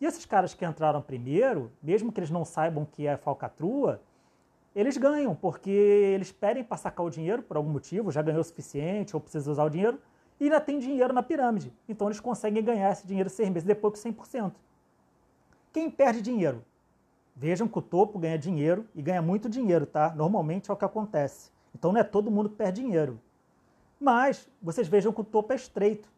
E 0.02 0.06
esses 0.06 0.26
caras 0.26 0.54
que 0.54 0.66
entraram 0.66 1.02
primeiro, 1.02 1.72
mesmo 1.82 2.12
que 2.12 2.20
eles 2.20 2.30
não 2.30 2.44
saibam 2.44 2.84
que 2.84 3.08
é 3.08 3.16
falcatrua, 3.16 4.02
eles 4.76 4.98
ganham, 4.98 5.34
porque 5.34 5.70
eles 5.70 6.34
pedem 6.34 6.62
para 6.62 6.76
sacar 6.76 7.06
o 7.06 7.10
dinheiro 7.10 7.42
por 7.42 7.56
algum 7.56 7.70
motivo, 7.70 8.12
já 8.12 8.22
ganhou 8.22 8.42
o 8.42 8.44
suficiente 8.44 9.16
ou 9.16 9.22
precisa 9.22 9.50
usar 9.50 9.64
o 9.64 9.70
dinheiro, 9.70 9.98
e 10.40 10.46
ainda 10.46 10.62
tem 10.62 10.80
dinheiro 10.80 11.14
na 11.14 11.24
pirâmide. 11.24 11.74
Então 11.88 12.08
eles 12.08 12.20
conseguem 12.20 12.64
ganhar 12.64 12.92
esse 12.92 13.06
dinheiro 13.06 13.30
seis 13.30 13.50
meses 13.50 13.64
depois 13.64 14.02
com 14.02 14.10
100%. 14.10 14.52
Quem 15.74 15.90
perde 15.90 16.22
dinheiro? 16.22 16.64
Vejam 17.36 17.68
que 17.68 17.78
o 17.78 17.82
topo 17.82 18.18
ganha 18.18 18.38
dinheiro 18.38 18.88
e 18.96 19.02
ganha 19.02 19.22
muito 19.22 19.50
dinheiro, 19.50 19.86
tá? 19.86 20.14
Normalmente 20.16 20.70
é 20.70 20.74
o 20.74 20.78
que 20.78 20.86
acontece. 20.86 21.52
Então 21.74 21.92
não 21.92 22.00
é 22.00 22.04
todo 22.04 22.32
mundo 22.32 22.50
que 22.50 22.56
perde 22.56 22.82
dinheiro. 22.82 23.20
Mas 24.00 24.48
vocês 24.62 24.88
vejam 24.88 25.12
que 25.12 25.22
o 25.22 25.24
topo 25.24 25.54
é 25.54 25.56
estreito. 25.56 26.10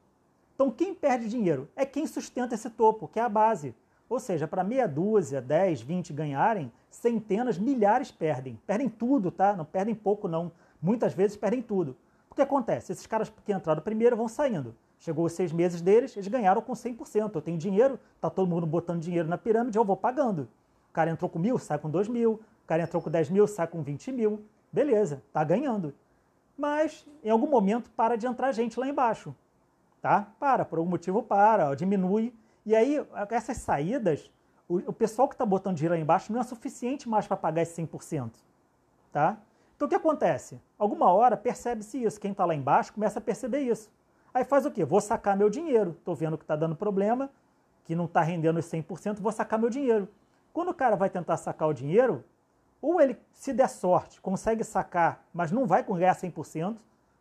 Então 0.55 0.69
quem 0.69 0.93
perde 0.93 1.29
dinheiro 1.29 1.69
é 1.75 1.85
quem 1.85 2.05
sustenta 2.05 2.55
esse 2.55 2.69
topo, 2.69 3.07
que 3.07 3.19
é 3.19 3.23
a 3.23 3.29
base. 3.29 3.73
Ou 4.09 4.19
seja, 4.19 4.47
para 4.47 4.63
meia 4.63 4.87
dúzia, 4.87 5.41
10, 5.41 5.81
20 5.81 6.11
ganharem, 6.13 6.71
centenas, 6.89 7.57
milhares 7.57 8.11
perdem. 8.11 8.59
Perdem 8.65 8.89
tudo, 8.89 9.29
tá? 9.29 9.55
Não 9.55 9.65
perdem 9.65 9.93
pouco, 9.93 10.27
não. 10.27 10.51
Muitas 10.81 11.13
vezes 11.13 11.37
perdem 11.37 11.61
tudo 11.61 11.95
que 12.39 12.43
acontece? 12.43 12.91
Esses 12.91 13.05
caras 13.05 13.31
que 13.45 13.51
entraram 13.51 13.81
primeiro 13.81 14.15
vão 14.15 14.27
saindo. 14.27 14.73
Chegou 14.99 15.25
os 15.25 15.33
seis 15.33 15.51
meses 15.51 15.81
deles, 15.81 16.15
eles 16.15 16.27
ganharam 16.27 16.61
com 16.61 16.73
100%. 16.73 17.31
Eu 17.33 17.41
tenho 17.41 17.57
dinheiro, 17.57 17.99
tá 18.19 18.29
todo 18.29 18.47
mundo 18.47 18.65
botando 18.65 19.01
dinheiro 19.01 19.27
na 19.27 19.37
pirâmide, 19.37 19.77
eu 19.77 19.83
vou 19.83 19.97
pagando. 19.97 20.47
O 20.89 20.93
cara 20.93 21.09
entrou 21.11 21.29
com 21.29 21.39
mil, 21.39 21.57
sai 21.57 21.77
com 21.77 21.89
dois 21.89 22.07
mil. 22.07 22.33
O 22.33 22.67
cara 22.67 22.83
entrou 22.83 23.01
com 23.01 23.09
10 23.09 23.29
mil, 23.29 23.47
sai 23.47 23.67
com 23.67 23.81
20 23.81 24.11
mil. 24.11 24.45
Beleza, 24.71 25.23
tá 25.33 25.43
ganhando. 25.43 25.93
Mas 26.57 27.05
em 27.23 27.29
algum 27.29 27.47
momento 27.47 27.89
para 27.91 28.15
de 28.15 28.27
entrar 28.27 28.51
gente 28.51 28.79
lá 28.79 28.87
embaixo. 28.87 29.35
Tá? 30.01 30.27
Para, 30.39 30.63
por 30.63 30.77
algum 30.77 30.91
motivo 30.91 31.23
para, 31.23 31.73
diminui. 31.75 32.33
E 32.65 32.75
aí, 32.75 33.03
essas 33.31 33.57
saídas, 33.57 34.31
o, 34.67 34.77
o 34.77 34.93
pessoal 34.93 35.27
que 35.27 35.33
está 35.33 35.45
botando 35.45 35.75
dinheiro 35.75 35.95
aí 35.95 36.01
embaixo 36.01 36.31
não 36.31 36.39
é 36.39 36.43
suficiente 36.43 37.09
mais 37.09 37.27
para 37.27 37.35
pagar 37.35 37.63
esse 37.63 37.81
100%. 37.81 38.31
Tá? 39.11 39.37
Então 39.79 39.85
o 39.85 39.89
que 39.89 39.95
acontece? 39.95 40.59
Alguma 40.77 41.09
hora 41.09 41.37
percebe-se 41.37 42.03
isso. 42.03 42.19
Quem 42.19 42.31
está 42.31 42.43
lá 42.43 42.53
embaixo 42.53 42.91
começa 42.91 43.19
a 43.19 43.21
perceber 43.21 43.59
isso. 43.59 43.89
Aí 44.33 44.43
faz 44.43 44.65
o 44.65 44.71
quê? 44.71 44.83
Vou 44.83 44.99
sacar 44.99 45.37
meu 45.37 45.49
dinheiro. 45.49 45.91
Estou 45.91 46.13
vendo 46.13 46.37
que 46.37 46.43
está 46.43 46.57
dando 46.57 46.75
problema, 46.75 47.29
que 47.85 47.95
não 47.95 48.03
está 48.03 48.19
rendendo 48.19 48.59
os 48.59 48.65
100%, 48.65 49.21
vou 49.21 49.31
sacar 49.31 49.57
meu 49.57 49.69
dinheiro. 49.69 50.09
Quando 50.51 50.67
o 50.67 50.73
cara 50.73 50.97
vai 50.97 51.09
tentar 51.09 51.37
sacar 51.37 51.69
o 51.69 51.73
dinheiro, 51.73 52.25
ou 52.81 52.99
ele, 52.99 53.17
se 53.31 53.53
der 53.53 53.69
sorte, 53.69 54.19
consegue 54.19 54.65
sacar, 54.65 55.25
mas 55.33 55.49
não 55.49 55.65
vai 55.65 55.81
ganhar 55.81 56.13
100%, 56.13 56.75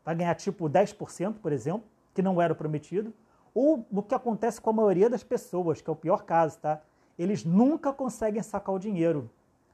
vai 0.05 0.17
ganhar 0.17 0.35
tipo 0.35 0.69
10%, 0.69 1.35
por 1.35 1.53
exemplo, 1.53 1.85
que 2.13 2.23
não 2.23 2.43
era 2.43 2.53
o 2.53 2.57
prometido, 2.57 3.15
ou 3.55 3.87
o 3.89 4.03
que 4.03 4.17
acontece 4.17 4.61
com 4.61 4.71
a 4.71 4.73
maioria 4.73 5.09
das 5.09 5.23
pessoas, 5.23 5.81
que 5.81 5.89
é 5.89 5.93
o 5.93 5.97
pior 5.97 6.25
caso, 6.25 6.59
tá? 6.59 6.81
Eles 7.17 7.45
nunca 7.45 7.93
conseguem 7.93 8.43
sacar 8.43 8.75
o 8.75 8.81
dinheiro. 8.81 9.31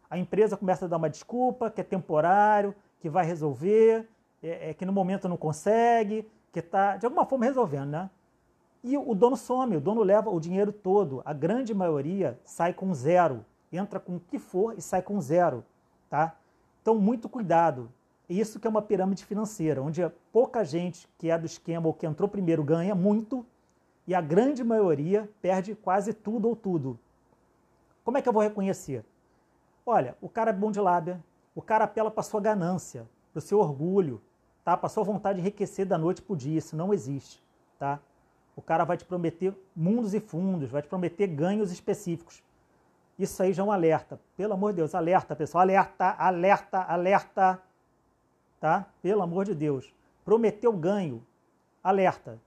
A 0.09 0.19
empresa 0.19 0.57
começa 0.57 0.85
a 0.85 0.89
dar 0.89 0.97
uma 0.97 1.11
desculpa, 1.11 1.71
que 1.71 1.81
é 1.81 1.85
temporário, 1.85 2.75
que 3.01 3.09
vai 3.09 3.25
resolver, 3.25 4.09
é, 4.43 4.71
é 4.71 4.75
que 4.75 4.85
no 4.85 4.93
momento 4.93 5.29
não 5.29 5.37
consegue, 5.37 6.29
que 6.53 6.61
está 6.61 6.97
de 6.97 7.07
alguma 7.07 7.27
forma 7.27 7.45
resolvendo, 7.45 7.91
né? 7.91 8.11
E 8.83 8.99
o 8.99 9.15
dono 9.15 9.37
some, 9.37 9.77
o 9.77 9.81
dono 9.81 10.03
leva 10.03 10.31
o 10.31 10.39
dinheiro 10.39 10.71
todo. 10.71 11.23
A 11.25 11.33
grande 11.33 11.73
maioria 11.73 12.39
sai 12.45 12.75
com 12.75 12.93
zero, 12.93 13.45
entra 13.73 13.99
com 13.99 14.17
o 14.17 14.21
que 14.21 14.39
for 14.39 14.75
e 14.77 14.83
sai 14.83 15.01
com 15.01 15.19
zero, 15.21 15.65
tá? 16.11 16.37
Então, 16.83 16.95
muito 16.97 17.29
cuidado. 17.29 17.91
Isso 18.29 18.61
que 18.61 18.67
é 18.67 18.71
uma 18.71 18.83
pirâmide 18.83 19.25
financeira, 19.25 19.83
onde 19.83 20.07
pouca 20.31 20.65
gente 20.65 21.09
que 21.19 21.31
é 21.31 21.39
do 21.39 21.47
esquema 21.47 21.87
ou 21.87 21.95
que 21.95 22.07
entrou 22.07 22.29
primeiro 22.29 22.63
ganha 22.63 22.95
muito 22.95 23.45
e 24.07 24.15
a 24.15 24.21
grande 24.21 24.63
maioria 24.63 25.29
perde 25.41 25.75
quase 25.75 26.13
tudo 26.13 26.49
ou 26.49 26.55
tudo. 26.55 26.99
Como 28.05 28.19
é 28.19 28.23
que 28.23 28.29
eu 28.29 28.33
vou 28.33 28.43
reconhecer? 28.43 29.05
Olha, 29.87 30.17
o 30.21 30.29
cara 30.29 30.51
é 30.51 30.55
bom 30.55 30.71
de 30.71 30.81
lábia, 30.81 31.23
o 31.55 31.61
cara 31.61 31.85
apela 31.85 32.11
para 32.11 32.23
sua 32.23 32.41
ganância, 32.41 33.07
para 33.33 33.39
o 33.39 33.43
seu 33.43 33.61
orgulho, 33.61 34.21
tá? 34.65 34.77
Para 34.77 34.89
sua 34.89 35.05
vontade 35.05 35.37
de 35.37 35.43
enriquecer 35.43 35.85
da 35.85 35.99
noite 35.99 36.23
para 36.23 36.33
o 36.33 36.37
dia, 36.37 36.57
isso 36.57 36.75
não 36.75 36.95
existe, 36.95 37.43
tá? 37.79 38.01
O 38.57 38.63
cara 38.63 38.85
vai 38.85 38.97
te 38.97 39.05
prometer 39.05 39.55
mundos 39.77 40.15
e 40.15 40.21
fundos, 40.21 40.71
vai 40.71 40.81
te 40.81 40.89
prometer 40.89 41.27
ganhos 41.27 41.71
específicos. 41.71 42.43
Isso 43.19 43.43
aí 43.43 43.53
já 43.53 43.63
é 43.63 43.67
um 43.67 43.71
alerta. 43.71 44.19
Pelo 44.37 44.55
amor 44.55 44.73
de 44.73 44.77
Deus, 44.77 44.95
alerta, 44.95 45.37
pessoal, 45.37 45.63
alerta, 45.63 46.11
alerta, 46.19 46.83
alerta, 46.83 47.63
tá? 48.59 48.87
Pelo 49.03 49.23
amor 49.23 49.45
de 49.45 49.55
Deus. 49.55 49.93
Prometeu 50.25 50.73
ganho, 50.73 51.25
alerta. 51.83 52.41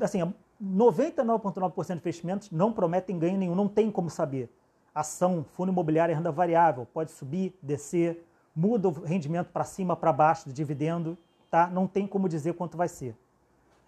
Assim, 0.00 0.20
99,9% 0.62 1.86
de 1.86 1.92
investimentos 1.94 2.50
não 2.50 2.70
prometem 2.70 3.18
ganho 3.18 3.38
nenhum, 3.38 3.54
não 3.54 3.66
tem 3.66 3.90
como 3.90 4.10
saber 4.10 4.50
ação, 4.94 5.44
fundo 5.54 5.72
imobiliário 5.72 6.14
renda 6.14 6.30
variável, 6.30 6.86
pode 6.86 7.10
subir, 7.10 7.58
descer, 7.60 8.24
muda 8.54 8.88
o 8.88 8.92
rendimento 8.92 9.48
para 9.48 9.64
cima, 9.64 9.96
para 9.96 10.12
baixo, 10.12 10.48
do 10.48 10.52
dividendo, 10.52 11.18
tá? 11.50 11.66
Não 11.66 11.86
tem 11.86 12.06
como 12.06 12.28
dizer 12.28 12.54
quanto 12.54 12.76
vai 12.76 12.88
ser. 12.88 13.16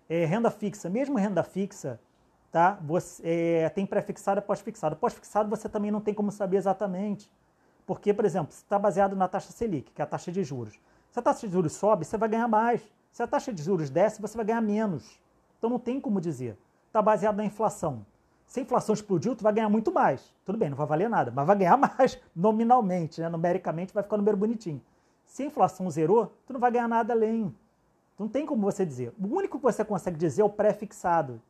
É, 0.09 0.25
renda 0.25 0.51
fixa, 0.51 0.89
mesmo 0.91 1.17
renda 1.17 1.43
fixa, 1.43 2.01
tá? 2.51 2.79
Você, 2.83 3.23
é, 3.25 3.69
tem 3.69 3.87
pré-fixado 3.87 4.41
e 4.41 4.43
pós-fixado. 4.43 4.97
Pós-fixado 4.97 5.49
você 5.49 5.69
também 5.69 5.91
não 5.91 6.01
tem 6.01 6.15
como 6.15 6.33
saber 6.33 6.57
exatamente. 6.57 7.31
Porque, 7.87 8.13
por 8.13 8.25
exemplo, 8.25 8.53
se 8.53 8.63
está 8.63 8.79
baseado 8.79 9.15
na 9.15 9.29
taxa 9.29 9.53
Selic, 9.53 9.93
que 9.93 10.03
é 10.03 10.05
a 10.05 10.07
taxa 10.07 10.33
de 10.33 10.43
juros. 10.43 10.75
Se 11.11 11.21
a 11.21 11.23
taxa 11.23 11.47
de 11.47 11.53
juros 11.53 11.73
sobe, 11.73 12.05
você 12.05 12.17
vai 12.17 12.29
ganhar 12.29 12.49
mais. 12.49 12.83
Se 13.13 13.23
a 13.23 13.27
taxa 13.27 13.53
de 13.53 13.63
juros 13.63 13.89
desce, 13.91 14.21
você 14.21 14.37
vai 14.37 14.45
ganhar 14.45 14.61
menos. 14.61 15.19
Então 15.57 15.71
não 15.71 15.79
tem 15.79 16.01
como 16.01 16.21
dizer. 16.21 16.59
Está 16.89 17.01
baseado 17.01 17.37
na 17.37 17.45
inflação. 17.45 18.05
Se 18.47 18.61
a 18.61 18.63
inflação 18.63 18.95
explodiu, 18.95 19.35
tu 19.35 19.43
vai 19.43 19.53
ganhar 19.53 19.69
muito 19.69 19.93
mais. 19.93 20.33
Tudo 20.45 20.57
bem, 20.57 20.71
não 20.71 20.77
vai 20.77 20.87
valer 20.87 21.11
nada, 21.11 21.33
mas 21.35 21.47
vai 21.47 21.57
ganhar 21.57 21.77
mais 21.79 22.19
nominalmente, 22.35 23.21
né? 23.21 23.29
numericamente 23.29 23.93
vai 23.93 24.03
ficar 24.03 24.17
um 24.17 24.19
número 24.19 24.37
bonitinho. 24.37 24.81
Se 25.25 25.43
a 25.43 25.47
inflação 25.47 25.91
zerou, 25.91 26.33
tu 26.47 26.53
não 26.53 26.61
vai 26.61 26.71
ganhar 26.71 26.89
nada 26.89 27.13
além. 27.13 27.55
Não 28.19 28.29
tem 28.29 28.47
como 28.47 28.63
você 28.63 28.87
dizer. 28.87 29.13
O 29.21 29.27
único 29.27 29.59
que 29.59 29.63
você 29.63 29.85
consegue 29.85 30.17
dizer 30.17 30.43
é 30.43 30.45
o 30.45 30.49
pré-fixado. 30.49 31.43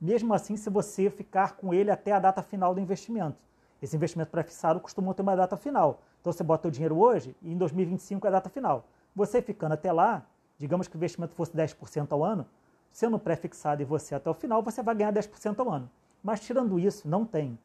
Mesmo 0.00 0.34
assim, 0.34 0.56
se 0.56 0.68
você 0.68 1.08
ficar 1.08 1.56
com 1.56 1.72
ele 1.72 1.90
até 1.90 2.12
a 2.12 2.18
data 2.18 2.42
final 2.42 2.74
do 2.74 2.80
investimento. 2.80 3.38
Esse 3.80 3.96
investimento 3.96 4.30
pré-fixado 4.30 4.80
costuma 4.80 5.14
ter 5.14 5.22
uma 5.22 5.36
data 5.36 5.56
final. 5.56 6.02
Então 6.20 6.32
você 6.32 6.42
bota 6.42 6.68
o 6.68 6.70
dinheiro 6.70 6.98
hoje 6.98 7.34
e 7.40 7.52
em 7.52 7.56
2025 7.56 8.26
é 8.26 8.28
a 8.28 8.32
data 8.32 8.50
final. 8.50 8.84
Você 9.14 9.40
ficando 9.40 9.72
até 9.72 9.90
lá, 9.90 10.26
digamos 10.58 10.86
que 10.86 10.96
o 10.96 10.98
investimento 10.98 11.34
fosse 11.34 11.52
10% 11.52 12.12
ao 12.12 12.22
ano, 12.22 12.46
sendo 12.92 13.18
pré-fixado 13.18 13.80
e 13.80 13.84
você 13.84 14.14
até 14.14 14.28
o 14.28 14.34
final, 14.34 14.62
você 14.62 14.82
vai 14.82 14.94
ganhar 14.94 15.12
10% 15.12 15.58
ao 15.58 15.70
ano. 15.70 15.90
Mas 16.22 16.40
tirando 16.40 16.78
isso, 16.78 17.08
não 17.08 17.24
tem. 17.24 17.58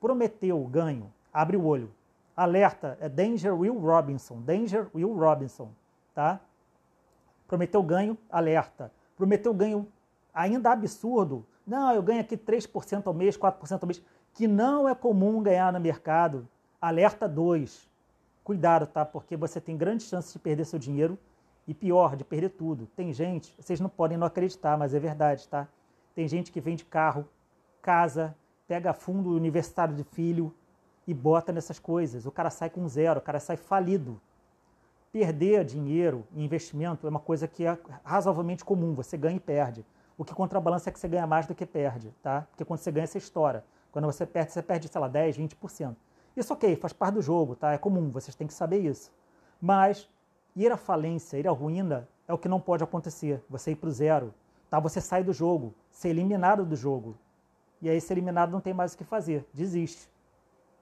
Prometeu 0.00 0.62
ganho, 0.64 1.12
abre 1.32 1.56
o 1.56 1.64
olho. 1.64 1.92
Alerta, 2.36 2.96
é 3.00 3.08
Danger 3.08 3.54
Will 3.54 3.78
Robinson. 3.78 4.40
Danger 4.40 4.88
Will 4.94 5.12
Robinson, 5.14 5.70
tá? 6.14 6.40
Prometeu 7.46 7.82
ganho, 7.82 8.16
alerta. 8.30 8.90
Prometeu 9.16 9.52
ganho 9.52 9.86
ainda 10.32 10.72
absurdo. 10.72 11.46
Não, 11.66 11.94
eu 11.94 12.02
ganho 12.02 12.20
aqui 12.20 12.36
3% 12.36 13.06
ao 13.06 13.14
mês, 13.14 13.36
4% 13.36 13.82
ao 13.82 13.86
mês, 13.86 14.02
que 14.32 14.48
não 14.48 14.88
é 14.88 14.94
comum 14.94 15.42
ganhar 15.42 15.72
no 15.72 15.78
mercado. 15.78 16.48
Alerta 16.80 17.28
2. 17.28 17.88
Cuidado, 18.42 18.86
tá? 18.86 19.04
Porque 19.04 19.36
você 19.36 19.60
tem 19.60 19.76
grandes 19.76 20.06
chances 20.06 20.32
de 20.32 20.38
perder 20.38 20.64
seu 20.64 20.78
dinheiro 20.78 21.18
e 21.66 21.72
pior, 21.72 22.16
de 22.16 22.24
perder 22.24 22.50
tudo. 22.50 22.88
Tem 22.96 23.12
gente, 23.12 23.54
vocês 23.58 23.78
não 23.78 23.88
podem 23.88 24.18
não 24.18 24.26
acreditar, 24.26 24.76
mas 24.76 24.94
é 24.94 24.98
verdade, 24.98 25.46
tá? 25.48 25.68
Tem 26.14 26.26
gente 26.26 26.50
que 26.50 26.60
vende 26.60 26.84
carro, 26.84 27.28
casa, 27.82 28.34
pega 28.66 28.94
fundo 28.94 29.30
universitário 29.30 29.94
de 29.94 30.04
filho 30.04 30.54
e 31.06 31.12
bota 31.12 31.52
nessas 31.52 31.78
coisas. 31.80 32.24
O 32.24 32.30
cara 32.30 32.48
sai 32.48 32.70
com 32.70 32.86
zero, 32.88 33.18
o 33.18 33.22
cara 33.22 33.40
sai 33.40 33.56
falido. 33.56 34.20
Perder 35.12 35.64
dinheiro 35.64 36.24
em 36.32 36.44
investimento 36.44 37.06
é 37.06 37.10
uma 37.10 37.20
coisa 37.20 37.46
que 37.46 37.66
é 37.66 37.76
razoavelmente 38.04 38.64
comum, 38.64 38.94
você 38.94 39.16
ganha 39.16 39.36
e 39.36 39.40
perde. 39.40 39.84
O 40.16 40.24
que 40.24 40.32
contrabalança 40.32 40.88
é 40.88 40.92
que 40.92 40.98
você 40.98 41.08
ganha 41.08 41.26
mais 41.26 41.46
do 41.46 41.54
que 41.54 41.66
perde, 41.66 42.14
tá? 42.22 42.46
Porque 42.50 42.64
quando 42.64 42.78
você 42.78 42.92
ganha, 42.92 43.06
você 43.06 43.18
estoura. 43.18 43.64
Quando 43.90 44.06
você 44.06 44.24
perde, 44.24 44.52
você 44.52 44.62
perde, 44.62 44.88
sei 44.88 45.00
lá, 45.00 45.08
10, 45.08 45.36
20%. 45.36 45.96
Isso 46.36 46.52
ok, 46.52 46.76
faz 46.76 46.92
parte 46.92 47.14
do 47.14 47.22
jogo, 47.22 47.56
tá? 47.56 47.72
É 47.72 47.78
comum, 47.78 48.08
vocês 48.10 48.34
têm 48.34 48.46
que 48.46 48.54
saber 48.54 48.78
isso. 48.78 49.12
Mas 49.60 50.08
ir 50.56 50.70
à 50.70 50.76
falência, 50.76 51.36
ir 51.36 51.48
à 51.48 51.50
ruína, 51.50 52.08
é 52.26 52.32
o 52.32 52.38
que 52.38 52.48
não 52.48 52.60
pode 52.60 52.84
acontecer. 52.84 53.42
Você 53.50 53.72
ir 53.72 53.76
para 53.76 53.88
o 53.88 53.92
zero, 53.92 54.32
tá? 54.70 54.78
Você 54.80 55.00
sai 55.00 55.22
do 55.22 55.32
jogo, 55.32 55.74
ser 55.90 56.08
eliminado 56.08 56.64
do 56.64 56.76
jogo 56.76 57.18
e 57.82 57.90
aí 57.90 58.00
ser 58.00 58.14
eliminado 58.14 58.50
não 58.50 58.60
tem 58.60 58.72
mais 58.72 58.94
o 58.94 58.98
que 58.98 59.04
fazer, 59.04 59.44
desiste. 59.52 60.08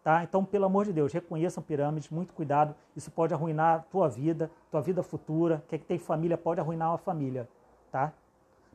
Tá? 0.05 0.23
Então, 0.23 0.45
pelo 0.45 0.67
amor 0.67 0.85
de 0.85 0.93
Deus, 0.93 1.13
reconheçam 1.13 1.63
pirâmides, 1.63 2.11
muito 2.11 2.33
cuidado, 2.33 2.75
isso 2.95 3.11
pode 3.11 3.35
arruinar 3.35 3.77
a 3.77 3.79
tua 3.81 4.09
vida, 4.09 4.51
tua 4.71 4.81
vida 4.81 5.03
futura, 5.03 5.63
quem 5.69 5.77
é 5.77 5.81
que 5.81 5.87
tem 5.87 5.99
família 5.99 6.39
pode 6.39 6.61
arruinar 6.61 6.91
uma 6.91 6.99
família, 6.99 7.49
tá? 7.91 8.13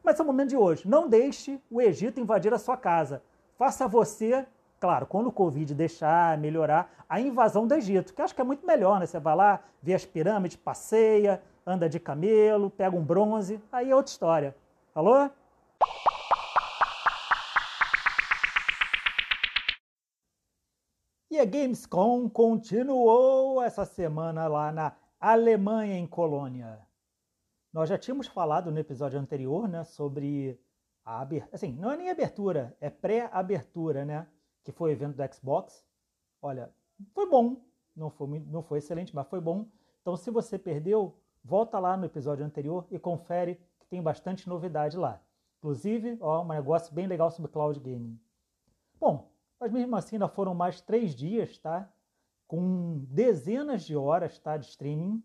Mas 0.04 0.20
é 0.20 0.24
o 0.24 0.26
momento 0.26 0.50
de 0.50 0.58
hoje, 0.58 0.88
não 0.88 1.08
deixe 1.08 1.60
o 1.70 1.82
Egito 1.82 2.20
invadir 2.20 2.54
a 2.54 2.60
sua 2.60 2.78
casa. 2.78 3.24
Faça 3.58 3.88
você, 3.88 4.46
claro, 4.80 5.08
quando 5.08 5.28
o 5.28 5.32
Covid 5.32 5.74
deixar, 5.74 6.38
melhorar, 6.38 6.92
a 7.10 7.20
invasão 7.20 7.66
do 7.66 7.74
Egito, 7.74 8.14
que 8.14 8.22
acho 8.22 8.36
que 8.36 8.42
é 8.42 8.44
muito 8.44 8.66
melhor, 8.66 9.00
né? 9.00 9.06
Você 9.08 9.20
vai 9.20 9.36
lá, 9.36 9.62
vê 9.82 9.96
as 9.96 10.06
pirâmides, 10.06 10.58
passeia, 10.58 11.42
anda 11.66 11.90
de 11.90 12.00
camelo, 12.00 12.70
pega 12.70 12.96
um 12.96 13.04
bronze, 13.04 13.60
aí 13.72 13.90
é 13.90 13.96
outra 13.96 14.12
história. 14.12 14.56
Falou? 14.94 15.32
E 21.36 21.40
a 21.40 21.44
Gamescom 21.44 22.30
continuou 22.30 23.62
essa 23.62 23.84
semana 23.84 24.48
lá 24.48 24.72
na 24.72 24.96
Alemanha, 25.20 25.98
em 25.98 26.08
Colônia. 26.08 26.80
Nós 27.74 27.90
já 27.90 27.98
tínhamos 27.98 28.26
falado 28.26 28.72
no 28.72 28.80
episódio 28.80 29.20
anterior 29.20 29.68
né, 29.68 29.84
sobre 29.84 30.58
a 31.04 31.20
abertura. 31.20 31.54
Assim, 31.54 31.74
não 31.74 31.92
é 31.92 31.98
nem 31.98 32.10
abertura, 32.10 32.74
é 32.80 32.90
pré-abertura, 32.90 34.06
né? 34.06 34.26
Que 34.64 34.72
foi 34.72 34.92
o 34.92 34.94
evento 34.94 35.18
do 35.18 35.34
Xbox. 35.36 35.86
Olha, 36.42 36.74
foi 37.14 37.30
bom. 37.30 37.58
Não 37.94 38.10
foi, 38.10 38.40
não 38.40 38.64
foi 38.64 38.78
excelente, 38.78 39.14
mas 39.14 39.28
foi 39.28 39.42
bom. 39.42 39.68
Então, 40.02 40.16
se 40.16 40.32
você 40.32 40.58
perdeu, 40.58 41.20
volta 41.44 41.78
lá 41.80 41.98
no 41.98 42.06
episódio 42.06 42.46
anterior 42.46 42.88
e 42.90 42.98
confere 42.98 43.60
que 43.78 43.86
tem 43.88 44.02
bastante 44.02 44.48
novidade 44.48 44.96
lá. 44.96 45.22
Inclusive, 45.58 46.18
ó, 46.22 46.44
um 46.44 46.48
negócio 46.48 46.96
bem 46.96 47.08
legal 47.08 47.30
sobre 47.30 47.52
cloud 47.52 47.78
gaming. 47.82 48.18
Bom, 48.98 49.35
mas 49.60 49.72
mesmo 49.72 49.96
assim 49.96 50.16
ainda 50.16 50.28
foram 50.28 50.54
mais 50.54 50.82
três 50.82 51.16
dias, 51.16 51.58
tá? 51.58 51.90
Com 52.48 53.00
dezenas 53.10 53.84
de 53.84 53.96
horas, 53.96 54.38
tá? 54.40 54.58
De 54.58 54.68
streaming. 54.68 55.24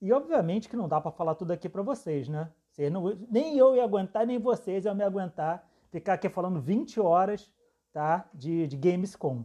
E 0.00 0.12
obviamente 0.12 0.68
que 0.68 0.76
não 0.76 0.88
dá 0.88 1.00
para 1.00 1.10
falar 1.10 1.34
tudo 1.34 1.52
aqui 1.52 1.68
para 1.68 1.82
vocês, 1.82 2.28
né? 2.28 2.50
Vocês 2.70 2.90
não, 2.90 3.04
nem 3.30 3.56
eu 3.58 3.76
ia 3.76 3.84
aguentar, 3.84 4.26
nem 4.26 4.38
vocês 4.38 4.84
iam 4.84 4.94
me 4.94 5.04
aguentar 5.04 5.68
ficar 5.90 6.14
aqui 6.14 6.28
falando 6.28 6.60
20 6.60 7.00
horas, 7.00 7.52
tá? 7.92 8.28
De, 8.32 8.66
de 8.66 8.76
Gamescom. 8.76 9.44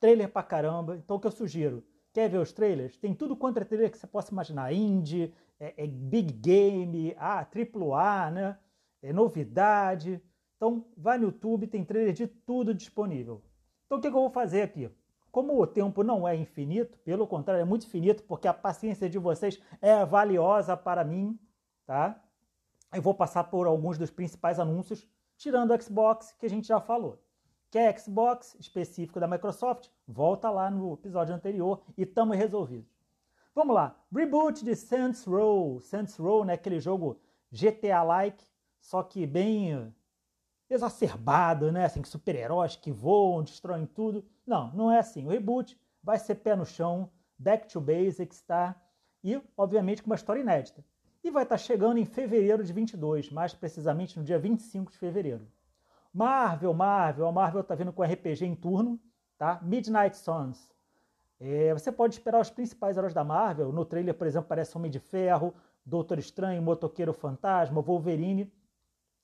Trailer 0.00 0.28
pra 0.28 0.42
caramba. 0.42 0.96
Então 0.96 1.16
o 1.16 1.20
que 1.20 1.26
eu 1.26 1.32
sugiro? 1.32 1.82
Quer 2.12 2.28
ver 2.28 2.38
os 2.38 2.52
trailers? 2.52 2.96
Tem 2.96 3.14
tudo 3.14 3.36
quanto 3.36 3.58
é 3.58 3.64
trailer 3.64 3.90
que 3.90 3.98
você 3.98 4.06
possa 4.06 4.32
imaginar. 4.32 4.72
Indie, 4.72 5.32
é, 5.58 5.84
é 5.84 5.86
big 5.86 6.32
game, 6.32 7.14
ah, 7.18 7.46
AAA, 7.46 8.30
né? 8.30 8.58
É 9.02 9.12
novidade. 9.12 10.20
Então, 10.56 10.84
vai 10.96 11.18
no 11.18 11.26
YouTube, 11.26 11.66
tem 11.66 11.84
trailer 11.84 12.14
de 12.14 12.26
tudo 12.26 12.74
disponível. 12.74 13.42
Então 13.86 13.98
o 13.98 14.00
que, 14.00 14.08
eu 14.08 14.12
vou 14.12 14.30
fazer 14.30 14.62
aqui? 14.62 14.90
Como 15.30 15.60
o 15.60 15.66
tempo 15.66 16.02
não 16.02 16.26
é 16.26 16.34
infinito, 16.34 16.98
pelo 16.98 17.26
contrário, 17.26 17.60
é 17.60 17.64
muito 17.64 17.88
finito, 17.88 18.22
porque 18.24 18.48
a 18.48 18.54
paciência 18.54 19.08
de 19.08 19.18
vocês 19.18 19.60
é 19.80 20.04
valiosa 20.04 20.76
para 20.76 21.04
mim, 21.04 21.38
tá? 21.84 22.20
Eu 22.92 23.02
vou 23.02 23.14
passar 23.14 23.44
por 23.44 23.66
alguns 23.66 23.98
dos 23.98 24.10
principais 24.10 24.58
anúncios, 24.58 25.06
tirando 25.36 25.72
o 25.72 25.82
Xbox, 25.82 26.32
que 26.38 26.46
a 26.46 26.50
gente 26.50 26.66
já 26.66 26.80
falou. 26.80 27.22
Quer 27.70 27.98
Xbox 27.98 28.56
específico 28.58 29.20
da 29.20 29.28
Microsoft? 29.28 29.88
Volta 30.06 30.48
lá 30.50 30.70
no 30.70 30.94
episódio 30.94 31.34
anterior 31.34 31.82
e 31.96 32.02
estamos 32.02 32.36
resolvidos. 32.36 32.90
Vamos 33.54 33.74
lá. 33.74 33.98
Reboot 34.14 34.64
de 34.64 34.74
Saints 34.74 35.24
Row. 35.24 35.80
Saints 35.80 36.16
Row, 36.16 36.44
né? 36.44 36.54
Aquele 36.54 36.80
jogo 36.80 37.20
GTA-like, 37.52 38.44
só 38.80 39.02
que 39.02 39.26
bem 39.26 39.94
exacerbado, 40.68 41.70
né? 41.70 41.84
Assim, 41.84 42.02
super-heróis 42.04 42.76
que 42.76 42.90
voam, 42.90 43.42
destroem 43.42 43.86
tudo. 43.86 44.24
Não, 44.46 44.72
não 44.72 44.90
é 44.90 44.98
assim. 44.98 45.24
O 45.24 45.30
reboot 45.30 45.78
vai 46.02 46.18
ser 46.18 46.36
pé 46.36 46.54
no 46.56 46.64
chão, 46.64 47.10
back 47.38 47.68
to 47.68 47.80
basics, 47.80 48.40
tá? 48.42 48.74
E, 49.22 49.40
obviamente, 49.56 50.02
com 50.02 50.10
uma 50.10 50.16
história 50.16 50.40
inédita. 50.40 50.84
E 51.22 51.30
vai 51.30 51.42
estar 51.42 51.58
chegando 51.58 51.98
em 51.98 52.04
fevereiro 52.04 52.62
de 52.62 52.72
22, 52.72 53.30
mais 53.30 53.52
precisamente 53.52 54.18
no 54.18 54.24
dia 54.24 54.38
25 54.38 54.92
de 54.92 54.98
fevereiro. 54.98 55.46
Marvel, 56.12 56.72
Marvel, 56.72 57.26
a 57.26 57.32
Marvel 57.32 57.64
tá 57.64 57.74
vindo 57.74 57.92
com 57.92 58.02
RPG 58.02 58.44
em 58.46 58.54
turno, 58.54 58.98
tá? 59.36 59.60
Midnight 59.62 60.16
Suns. 60.16 60.70
É, 61.38 61.74
você 61.74 61.92
pode 61.92 62.14
esperar 62.14 62.40
os 62.40 62.48
principais 62.48 62.96
heróis 62.96 63.12
da 63.12 63.22
Marvel. 63.22 63.72
No 63.72 63.84
trailer, 63.84 64.14
por 64.14 64.26
exemplo, 64.26 64.46
aparece 64.46 64.76
Homem 64.76 64.90
de 64.90 64.98
Ferro, 64.98 65.52
Doutor 65.84 66.18
Estranho, 66.18 66.62
Motoqueiro 66.62 67.12
Fantasma, 67.12 67.82
Wolverine. 67.82 68.50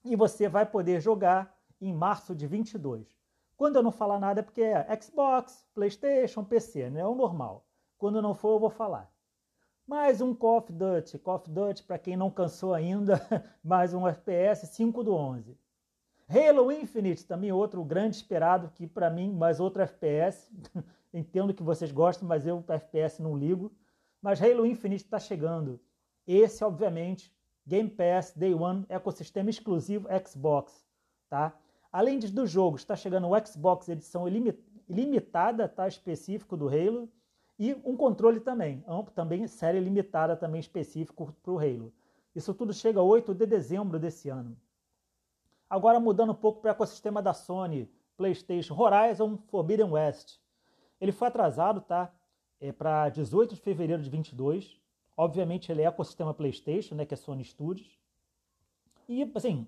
E 0.05 0.17
você 0.17 0.49
vai 0.49 0.67
poder 0.67 1.01
jogar 1.01 1.57
em 1.81 1.93
março 1.93 2.35
de 2.35 2.47
22. 2.47 3.17
Quando 3.57 3.77
eu 3.77 3.83
não 3.83 3.93
falar 3.93 4.19
nada 4.19 4.41
é 4.41 4.43
porque 4.43 4.62
é 4.62 5.01
Xbox, 5.01 5.65
PlayStation, 5.73 6.45
PC, 6.45 6.91
né? 6.91 7.01
É 7.01 7.07
o 7.07 7.15
normal. 7.15 7.65
Quando 7.97 8.21
não 8.21 8.35
for, 8.35 8.55
eu 8.55 8.59
vou 8.59 8.71
falar. 8.71 9.12
Mais 9.87 10.21
um 10.21 10.35
Call 10.35 10.59
of 10.59 10.73
Duty. 10.73 11.19
Call 11.19 11.37
of 11.37 11.51
Duty, 11.51 11.85
para 11.85 11.99
quem 11.99 12.17
não 12.17 12.31
cansou 12.31 12.75
ainda, 12.75 13.21
mais 13.62 13.95
um 13.95 14.09
FPS 14.09 14.67
5 14.67 15.05
do 15.05 15.15
11. 15.15 15.57
Halo 16.29 16.73
Infinite, 16.73 17.27
também 17.27 17.53
outro 17.53 17.85
grande 17.85 18.17
esperado, 18.17 18.71
que 18.75 18.87
para 18.87 19.11
mim, 19.11 19.33
mais 19.33 19.61
outro 19.61 19.83
FPS. 19.83 20.51
Entendo 21.15 21.55
que 21.55 21.62
vocês 21.62 21.93
gostam, 21.93 22.27
mas 22.27 22.47
eu 22.47 22.65
FPS 22.67 23.23
não 23.23 23.37
ligo. 23.37 23.71
Mas 24.21 24.43
Halo 24.43 24.67
Infinite 24.67 25.05
está 25.05 25.21
chegando. 25.21 25.79
Esse, 26.27 26.65
obviamente, 26.65 27.33
Game 27.66 27.88
Pass 27.88 28.33
Day 28.37 28.55
One, 28.55 28.85
ecossistema 28.88 29.51
exclusivo 29.51 30.09
Xbox, 30.27 30.85
tá? 31.29 31.57
Além 31.92 32.18
do 32.18 32.46
jogo, 32.46 32.77
está 32.77 32.96
chegando 32.96 33.29
o 33.29 33.46
Xbox 33.46 33.88
edição 33.88 34.27
ilimitada, 34.88 35.68
tá? 35.68 35.87
Específico 35.87 36.57
do 36.57 36.68
Halo 36.68 37.09
e 37.59 37.75
um 37.85 37.96
controle 37.96 38.40
também, 38.40 38.85
também 39.14 39.46
série 39.46 39.79
limitada 39.79 40.37
também 40.37 40.61
específico 40.61 41.33
para 41.42 41.53
o 41.53 41.59
Halo. 41.59 41.92
Isso 42.35 42.55
tudo 42.55 42.72
chega 42.72 43.03
8 43.03 43.35
de 43.35 43.46
dezembro 43.46 43.98
desse 43.98 44.29
ano. 44.29 44.57
Agora 45.68 46.01
mudando 46.01 46.33
um 46.33 46.35
pouco 46.35 46.61
para 46.61 46.68
o 46.68 46.72
ecossistema 46.72 47.22
da 47.22 47.33
Sony, 47.33 47.88
PlayStation, 48.16 48.75
Horizon 48.75 49.37
Forbidden 49.48 49.92
West. 49.92 50.38
Ele 51.01 51.12
foi 51.12 51.29
atrasado, 51.29 51.81
tá? 51.81 52.12
É 52.61 52.72
para 52.72 53.09
18 53.11 53.55
de 53.55 53.61
fevereiro 53.61 54.03
de 54.03 54.11
22. 54.11 54.82
Obviamente 55.16 55.70
ele 55.70 55.83
é 55.83 55.87
ecossistema 55.87 56.33
PlayStation, 56.33 56.94
né, 56.94 57.05
que 57.05 57.14
é 57.14 57.16
Sony 57.16 57.44
Studios. 57.44 57.98
E 59.09 59.31
assim, 59.35 59.66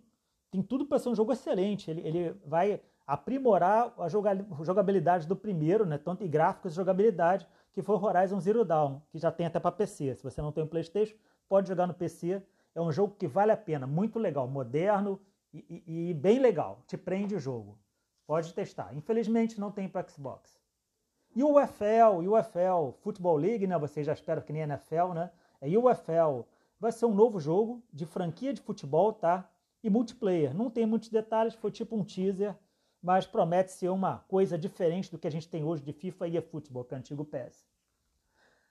tem 0.50 0.62
tudo 0.62 0.86
para 0.86 0.98
ser 0.98 1.08
um 1.08 1.14
jogo 1.14 1.32
excelente. 1.32 1.90
Ele, 1.90 2.00
ele 2.00 2.30
vai 2.46 2.80
aprimorar 3.06 3.92
a 3.98 4.08
jogabilidade 4.08 5.26
do 5.26 5.36
primeiro, 5.36 5.84
né, 5.84 5.98
tanto 5.98 6.24
em 6.24 6.28
gráficos 6.28 6.72
e 6.72 6.76
jogabilidade, 6.76 7.46
que 7.72 7.82
foi 7.82 7.96
Horizon 7.96 8.40
Zero 8.40 8.64
Dawn, 8.64 9.00
que 9.10 9.18
já 9.18 9.30
tem 9.30 9.46
até 9.46 9.60
para 9.60 9.72
PC. 9.72 10.14
Se 10.14 10.22
você 10.22 10.40
não 10.40 10.52
tem 10.52 10.64
um 10.64 10.68
PlayStation, 10.68 11.16
pode 11.48 11.68
jogar 11.68 11.86
no 11.86 11.94
PC. 11.94 12.42
É 12.74 12.80
um 12.80 12.90
jogo 12.90 13.14
que 13.16 13.26
vale 13.26 13.52
a 13.52 13.56
pena, 13.56 13.86
muito 13.86 14.18
legal, 14.18 14.48
moderno 14.48 15.20
e, 15.52 15.82
e, 15.86 16.10
e 16.10 16.14
bem 16.14 16.38
legal. 16.38 16.82
Te 16.86 16.96
prende 16.96 17.34
o 17.34 17.40
jogo. 17.40 17.78
Pode 18.26 18.54
testar. 18.54 18.94
Infelizmente 18.94 19.60
não 19.60 19.70
tem 19.70 19.88
para 19.88 20.08
Xbox. 20.08 20.58
E 21.34 21.42
o 21.42 21.56
UFL, 21.56 22.20
UFL 22.28 22.92
Football 23.02 23.36
League, 23.36 23.66
né? 23.66 23.76
Vocês 23.76 24.06
já 24.06 24.12
esperam 24.12 24.40
que 24.40 24.52
nem 24.52 24.62
NFL, 24.62 25.14
né? 25.14 25.30
É 25.60 25.68
UFL. 25.76 26.46
Vai 26.78 26.92
ser 26.92 27.06
um 27.06 27.14
novo 27.14 27.40
jogo 27.40 27.82
de 27.92 28.06
franquia 28.06 28.52
de 28.52 28.60
futebol, 28.60 29.12
tá? 29.12 29.48
E 29.82 29.90
multiplayer. 29.90 30.54
Não 30.54 30.70
tem 30.70 30.86
muitos 30.86 31.08
detalhes, 31.08 31.54
foi 31.54 31.72
tipo 31.72 31.96
um 31.96 32.04
teaser, 32.04 32.54
mas 33.02 33.26
promete 33.26 33.72
ser 33.72 33.88
uma 33.88 34.18
coisa 34.28 34.56
diferente 34.56 35.10
do 35.10 35.18
que 35.18 35.26
a 35.26 35.30
gente 35.30 35.48
tem 35.48 35.64
hoje 35.64 35.82
de 35.82 35.92
FIFA 35.92 36.28
e 36.28 36.36
eFootball, 36.36 36.84
que 36.84 36.94
é 36.94 36.96
o 36.96 37.00
antigo 37.00 37.24
PES. 37.24 37.66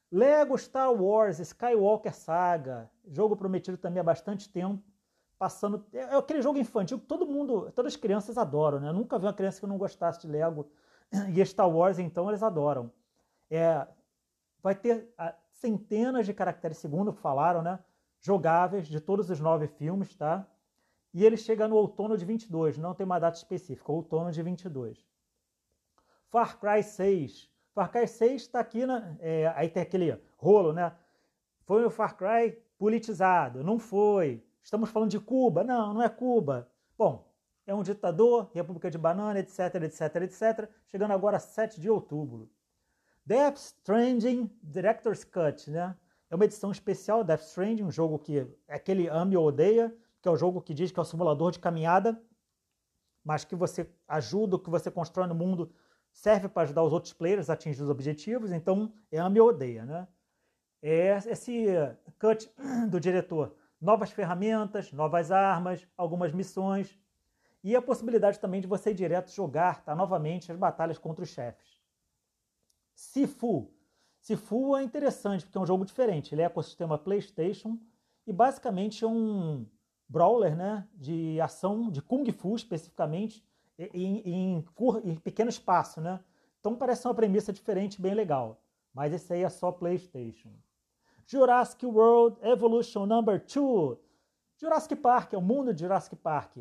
Lego 0.10 0.58
Star 0.58 0.93
Wars 0.93 1.39
Skywalker 1.39 2.13
Saga, 2.13 2.89
jogo 3.08 3.36
prometido 3.36 3.78
também 3.78 3.99
há 3.99 4.04
bastante 4.04 4.47
tempo, 4.47 4.82
passando 5.38 5.86
é, 5.91 5.99
é 5.99 6.15
aquele 6.15 6.41
jogo 6.41 6.60
infantil 6.60 6.99
que 6.99 7.06
todo 7.06 7.26
mundo, 7.26 7.71
todas 7.76 7.93
as 7.93 7.99
crianças 7.99 8.38
adoram, 8.38 8.80
né? 8.80 8.89
Eu 8.89 8.93
nunca 8.93 9.19
vi 9.19 9.26
uma 9.26 9.34
criança 9.34 9.60
que 9.60 9.67
não 9.67 9.78
gostasse 9.78 10.21
de 10.21 10.28
Lego 10.28 10.69
e 11.34 11.45
Star 11.45 11.69
Wars, 11.69 11.99
então, 11.99 12.30
eles 12.30 12.43
adoram. 12.43 12.91
É, 13.49 13.88
vai 14.62 14.76
ter 14.76 15.13
ah, 15.17 15.36
centenas 15.52 16.26
de 16.26 16.34
caracteres, 16.34 16.78
segundo 16.78 17.13
falaram, 17.13 17.62
né? 17.62 17.80
Jogáveis 18.19 18.88
de 18.88 18.99
todos 18.99 19.30
os 19.30 19.39
nove 19.39 19.67
filmes, 19.67 20.15
tá? 20.15 20.47
E 21.13 21.23
ele 21.23 21.38
chega 21.38 21.67
no 21.67 21.76
outono 21.76 22.17
de 22.17 22.26
22, 22.26 22.78
não 22.78 22.95
tem 22.95 23.06
uma 23.06 23.19
data 23.19 23.38
específica, 23.38 23.91
outono 23.91 24.32
de 24.32 24.41
22. 24.41 25.06
Far 26.30 26.60
Cry 26.60 26.82
6. 26.82 27.52
Far 27.73 27.91
Cry 27.91 28.08
6 28.08 28.41
está 28.41 28.60
aqui, 28.60 28.86
né? 28.86 29.15
É, 29.19 29.54
aí 29.56 29.69
tem 29.69 29.84
aquele 29.84 30.19
rolo, 30.38 30.73
né? 30.73 30.91
Foi 31.65 31.86
o 31.86 31.91
Far 31.91 32.17
Cry 32.17 32.58
politizado? 32.78 33.63
Não 33.63 33.78
foi. 33.78 34.43
Estamos 34.63 34.89
falando 34.89 35.12
de 35.12 35.19
Cuba? 35.19 35.63
Não, 35.63 35.93
não 35.93 36.02
é 36.02 36.10
Cuba. 36.10 36.67
Bom, 36.97 37.28
é 37.65 37.73
um 37.73 37.84
ditador, 37.84 38.49
República 38.54 38.89
de 38.91 38.97
Banana, 38.97 39.39
etc, 39.39 39.76
etc, 39.84 40.15
etc. 40.23 40.69
Chegando 40.88 41.12
agora 41.12 41.38
a 41.38 41.39
7 41.39 41.80
de 41.80 41.89
outubro. 41.89 42.49
Death 43.26 43.58
Stranding 43.58 44.49
Director's 44.62 45.23
Cut, 45.23 45.69
né? 45.71 45.95
É 46.30 46.36
uma 46.36 46.45
edição 46.45 46.71
especial, 46.71 47.23
Death 47.23 47.41
Stranding, 47.41 47.84
um 47.84 47.91
jogo 47.91 48.19
que 48.19 48.39
é 48.67 48.76
aquele 48.76 49.08
ame 49.08 49.38
ou 49.38 49.47
odeia, 49.47 49.95
que 50.21 50.28
é 50.28 50.32
o 50.32 50.36
jogo 50.36 50.62
que 50.62 50.73
diz 50.73 50.91
que 50.91 50.99
é 50.99 51.02
o 51.02 51.06
simulador 51.06 51.52
de 51.52 51.60
caminhada, 51.60 52.21
mas 53.23 53.45
que 53.45 53.56
você 53.56 53.89
ajuda, 54.08 54.60
que 54.60 54.69
você 54.69 54.91
constrói 54.91 55.28
no 55.28 55.36
mundo 55.36 55.71
serve 56.12 56.47
para 56.47 56.63
ajudar 56.63 56.84
os 56.84 56.93
outros 56.93 57.13
players 57.13 57.49
a 57.49 57.54
atingir 57.54 57.82
os 57.82 57.89
objetivos, 57.89 58.52
então 58.52 58.93
é 59.12 59.17
ame 59.17 59.39
ou 59.39 59.49
odeia, 59.49 59.86
né? 59.86 60.08
É 60.82 61.17
esse 61.17 61.65
cut 62.19 62.52
do 62.89 62.99
diretor. 62.99 63.56
Novas 63.80 64.12
ferramentas, 64.12 64.91
novas 64.91 65.32
armas, 65.32 65.88
algumas 65.97 66.32
missões, 66.32 66.97
e 67.63 67.76
a 67.76 67.82
possibilidade 67.82 68.39
também 68.39 68.60
de 68.60 68.67
você 68.67 68.91
ir 68.91 68.95
direto 68.95 69.32
jogar 69.32 69.84
tá, 69.84 69.95
novamente 69.95 70.52
as 70.52 70.58
batalhas 70.58 70.97
contra 70.97 71.23
os 71.23 71.30
chefes. 71.30 71.82
Sifu. 72.93 73.71
Sifu 74.19 74.76
é 74.76 74.84
interessante 74.84 75.45
porque 75.45 75.58
é 75.58 75.62
um 75.62 75.65
jogo 75.65 75.86
diferente. 75.86 76.34
Ele 76.34 76.41
é 76.41 76.45
ecossistema 76.45 76.97
PlayStation 76.97 77.80
e 78.28 78.34
basicamente 78.34 79.04
é 79.04 79.08
um 79.08 79.65
brawler 80.08 80.56
né, 80.56 80.88
de 80.93 81.39
ação, 81.39 81.89
de 81.89 82.02
Kung 82.02 82.30
Fu 82.32 82.56
especificamente, 82.56 83.43
em, 83.78 84.19
em, 84.19 84.65
em 85.04 85.15
pequeno 85.15 85.49
espaço. 85.49 86.02
Né? 86.02 86.19
Então 86.60 86.76
parece 86.76 87.08
uma 87.08 87.15
premissa 87.15 87.54
diferente, 87.54 88.02
bem 88.02 88.13
legal. 88.13 88.62
Mas 88.93 89.13
esse 89.13 89.34
aí 89.34 89.43
é 89.43 89.49
só 89.49 89.71
PlayStation. 89.71 90.52
Jurassic 91.26 91.86
World 91.86 92.38
Evolution 92.41 93.06
Number 93.06 93.39
2. 93.39 93.97
Jurassic 94.58 94.95
Park 94.97 95.34
é 95.34 95.38
o 95.38 95.41
mundo 95.41 95.73
de 95.73 95.82
Jurassic 95.82 96.15
Park. 96.17 96.58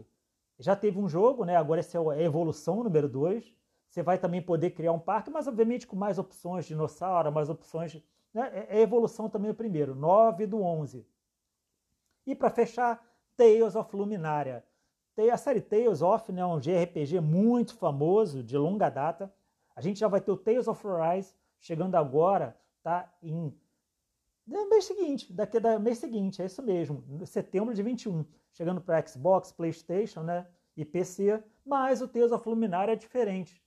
Já 0.58 0.76
teve 0.76 0.98
um 0.98 1.08
jogo, 1.08 1.44
né? 1.44 1.56
Agora 1.56 1.80
esse 1.80 1.96
é 1.96 2.00
a 2.00 2.22
evolução 2.22 2.82
número 2.82 3.08
2. 3.08 3.54
Você 3.88 4.02
vai 4.02 4.18
também 4.18 4.40
poder 4.40 4.70
criar 4.70 4.92
um 4.92 4.98
parque, 4.98 5.30
mas 5.30 5.46
obviamente 5.46 5.86
com 5.86 5.96
mais 5.96 6.18
opções 6.18 6.64
de 6.64 6.68
dinossauro, 6.68 7.30
mais 7.32 7.50
opções. 7.50 8.02
Né? 8.32 8.66
É, 8.68 8.78
é 8.78 8.80
evolução 8.80 9.28
também 9.28 9.50
o 9.50 9.54
primeiro, 9.54 9.94
9 9.94 10.46
do 10.46 10.62
11. 10.62 11.06
E 12.26 12.34
para 12.34 12.50
fechar, 12.50 13.04
Tales 13.36 13.74
of 13.74 13.94
Luminária. 13.94 14.64
A 15.30 15.36
série 15.36 15.60
Tales 15.60 16.00
of 16.00 16.32
né, 16.32 16.40
é 16.40 16.46
um 16.46 16.58
JRPG 16.58 17.20
muito 17.20 17.76
famoso, 17.76 18.42
de 18.42 18.56
longa 18.56 18.88
data. 18.88 19.32
A 19.76 19.80
gente 19.80 20.00
já 20.00 20.08
vai 20.08 20.20
ter 20.20 20.30
o 20.30 20.36
Tales 20.36 20.68
of 20.68 20.82
Rise 20.86 21.34
chegando 21.58 21.96
agora, 21.96 22.56
tá? 22.82 23.12
Em 23.22 23.54
no 24.46 24.68
mês 24.68 24.84
seguinte, 24.86 25.32
daqui 25.32 25.60
da 25.60 25.78
mês 25.78 25.98
seguinte, 25.98 26.42
é 26.42 26.46
isso 26.46 26.62
mesmo, 26.62 27.04
setembro 27.26 27.72
de 27.72 27.82
21, 27.82 28.24
chegando 28.52 28.80
para 28.80 29.04
Xbox, 29.06 29.52
PlayStation, 29.52 30.22
né, 30.22 30.46
e 30.76 30.84
PC, 30.84 31.42
mas 31.64 32.00
o 32.00 32.08
Tales 32.08 32.32
of 32.32 32.48
Luminária 32.48 32.92
é 32.92 32.96
diferente. 32.96 33.62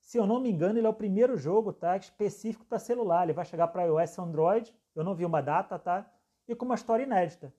Se 0.00 0.18
eu 0.18 0.26
não 0.26 0.40
me 0.40 0.50
engano, 0.50 0.78
ele 0.78 0.86
é 0.86 0.90
o 0.90 0.94
primeiro 0.94 1.36
jogo, 1.36 1.72
tá, 1.72 1.96
específico 1.96 2.64
para 2.64 2.78
celular, 2.78 3.24
ele 3.24 3.32
vai 3.32 3.44
chegar 3.44 3.68
para 3.68 3.84
iOS 3.84 4.16
e 4.16 4.20
Android, 4.20 4.74
eu 4.94 5.02
não 5.02 5.14
vi 5.14 5.24
uma 5.24 5.42
data, 5.42 5.78
tá, 5.78 6.10
e 6.46 6.54
com 6.54 6.64
uma 6.64 6.74
história 6.74 7.02
inédita. 7.02 7.52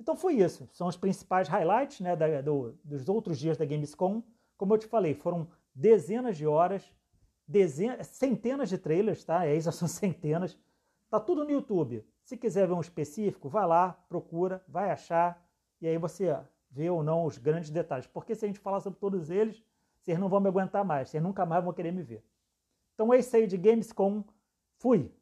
Então 0.00 0.16
foi 0.16 0.34
isso, 0.34 0.68
são 0.72 0.88
os 0.88 0.96
principais 0.96 1.48
highlights, 1.48 2.00
né, 2.00 2.16
da, 2.16 2.40
do, 2.40 2.78
dos 2.82 3.08
outros 3.08 3.38
dias 3.38 3.56
da 3.56 3.64
Gamescom. 3.64 4.22
Como 4.56 4.74
eu 4.74 4.78
te 4.78 4.86
falei, 4.86 5.14
foram 5.14 5.48
dezenas 5.74 6.36
de 6.36 6.46
horas, 6.46 6.92
dezenas, 7.46 8.06
centenas 8.08 8.68
de 8.68 8.78
trailers, 8.78 9.24
tá? 9.24 9.46
É, 9.46 9.58
já 9.60 9.70
são 9.72 9.88
centenas. 9.88 10.58
Tá 11.10 11.20
tudo 11.20 11.44
no 11.44 11.50
YouTube. 11.50 12.04
Se 12.22 12.36
quiser 12.36 12.66
ver 12.66 12.72
um 12.72 12.80
específico, 12.80 13.48
vai 13.48 13.66
lá, 13.66 13.92
procura, 14.08 14.64
vai 14.66 14.90
achar, 14.90 15.43
e 15.84 15.86
aí 15.86 15.98
você 15.98 16.34
vê 16.70 16.88
ou 16.88 17.02
não 17.02 17.26
os 17.26 17.36
grandes 17.36 17.68
detalhes. 17.68 18.06
Porque 18.06 18.34
se 18.34 18.46
a 18.46 18.48
gente 18.48 18.58
falar 18.58 18.80
sobre 18.80 18.98
todos 18.98 19.28
eles, 19.28 19.62
vocês 20.00 20.18
não 20.18 20.30
vão 20.30 20.40
me 20.40 20.48
aguentar 20.48 20.82
mais, 20.82 21.10
vocês 21.10 21.22
nunca 21.22 21.44
mais 21.44 21.62
vão 21.62 21.74
querer 21.74 21.92
me 21.92 22.02
ver. 22.02 22.24
Então 22.94 23.12
é 23.12 23.18
isso 23.18 23.36
aí 23.36 23.46
de 23.46 23.58
Gamescom. 23.58 24.24
Fui! 24.78 25.12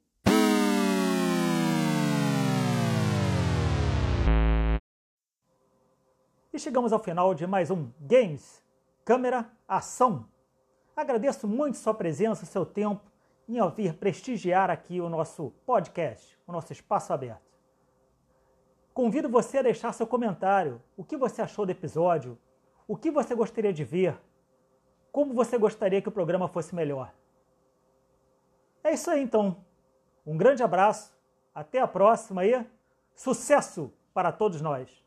E 6.53 6.59
chegamos 6.61 6.93
ao 6.93 7.01
final 7.01 7.35
de 7.35 7.45
mais 7.45 7.69
um 7.69 7.91
Games, 7.99 8.63
Câmera, 9.05 9.51
Ação. 9.67 10.29
Agradeço 10.95 11.49
muito 11.49 11.77
sua 11.77 11.93
presença, 11.93 12.47
seu 12.47 12.65
tempo 12.65 13.11
em 13.49 13.61
ouvir 13.61 13.95
prestigiar 13.95 14.71
aqui 14.71 15.01
o 15.01 15.09
nosso 15.09 15.51
podcast, 15.67 16.39
o 16.47 16.53
nosso 16.53 16.73
espaço 16.73 17.13
aberto. 17.13 17.52
Convido 18.95 19.29
você 19.29 19.59
a 19.59 19.63
deixar 19.63 19.93
seu 19.93 20.07
comentário, 20.07 20.81
o 20.97 21.05
que 21.05 21.17
você 21.17 21.41
achou 21.41 21.65
do 21.65 21.73
episódio, 21.73 22.39
o 22.87 22.97
que 22.97 23.11
você 23.11 23.35
gostaria 23.35 23.73
de 23.73 23.85
ver, 23.85 24.19
como 25.11 25.33
você 25.33 25.57
gostaria 25.57 26.03
que 26.03 26.09
o 26.09 26.13
programa 26.13 26.47
fosse 26.47 26.75
melhor. 26.75 27.13
É 28.85 28.93
isso 28.93 29.11
aí 29.11 29.23
então. 29.23 29.57
Um 30.27 30.37
grande 30.37 30.63
abraço, 30.63 31.17
até 31.55 31.81
a 31.81 31.89
próxima 31.89 32.45
e 32.45 32.65
sucesso 33.15 33.93
para 34.13 34.31
todos 34.31 34.61
nós! 34.61 35.03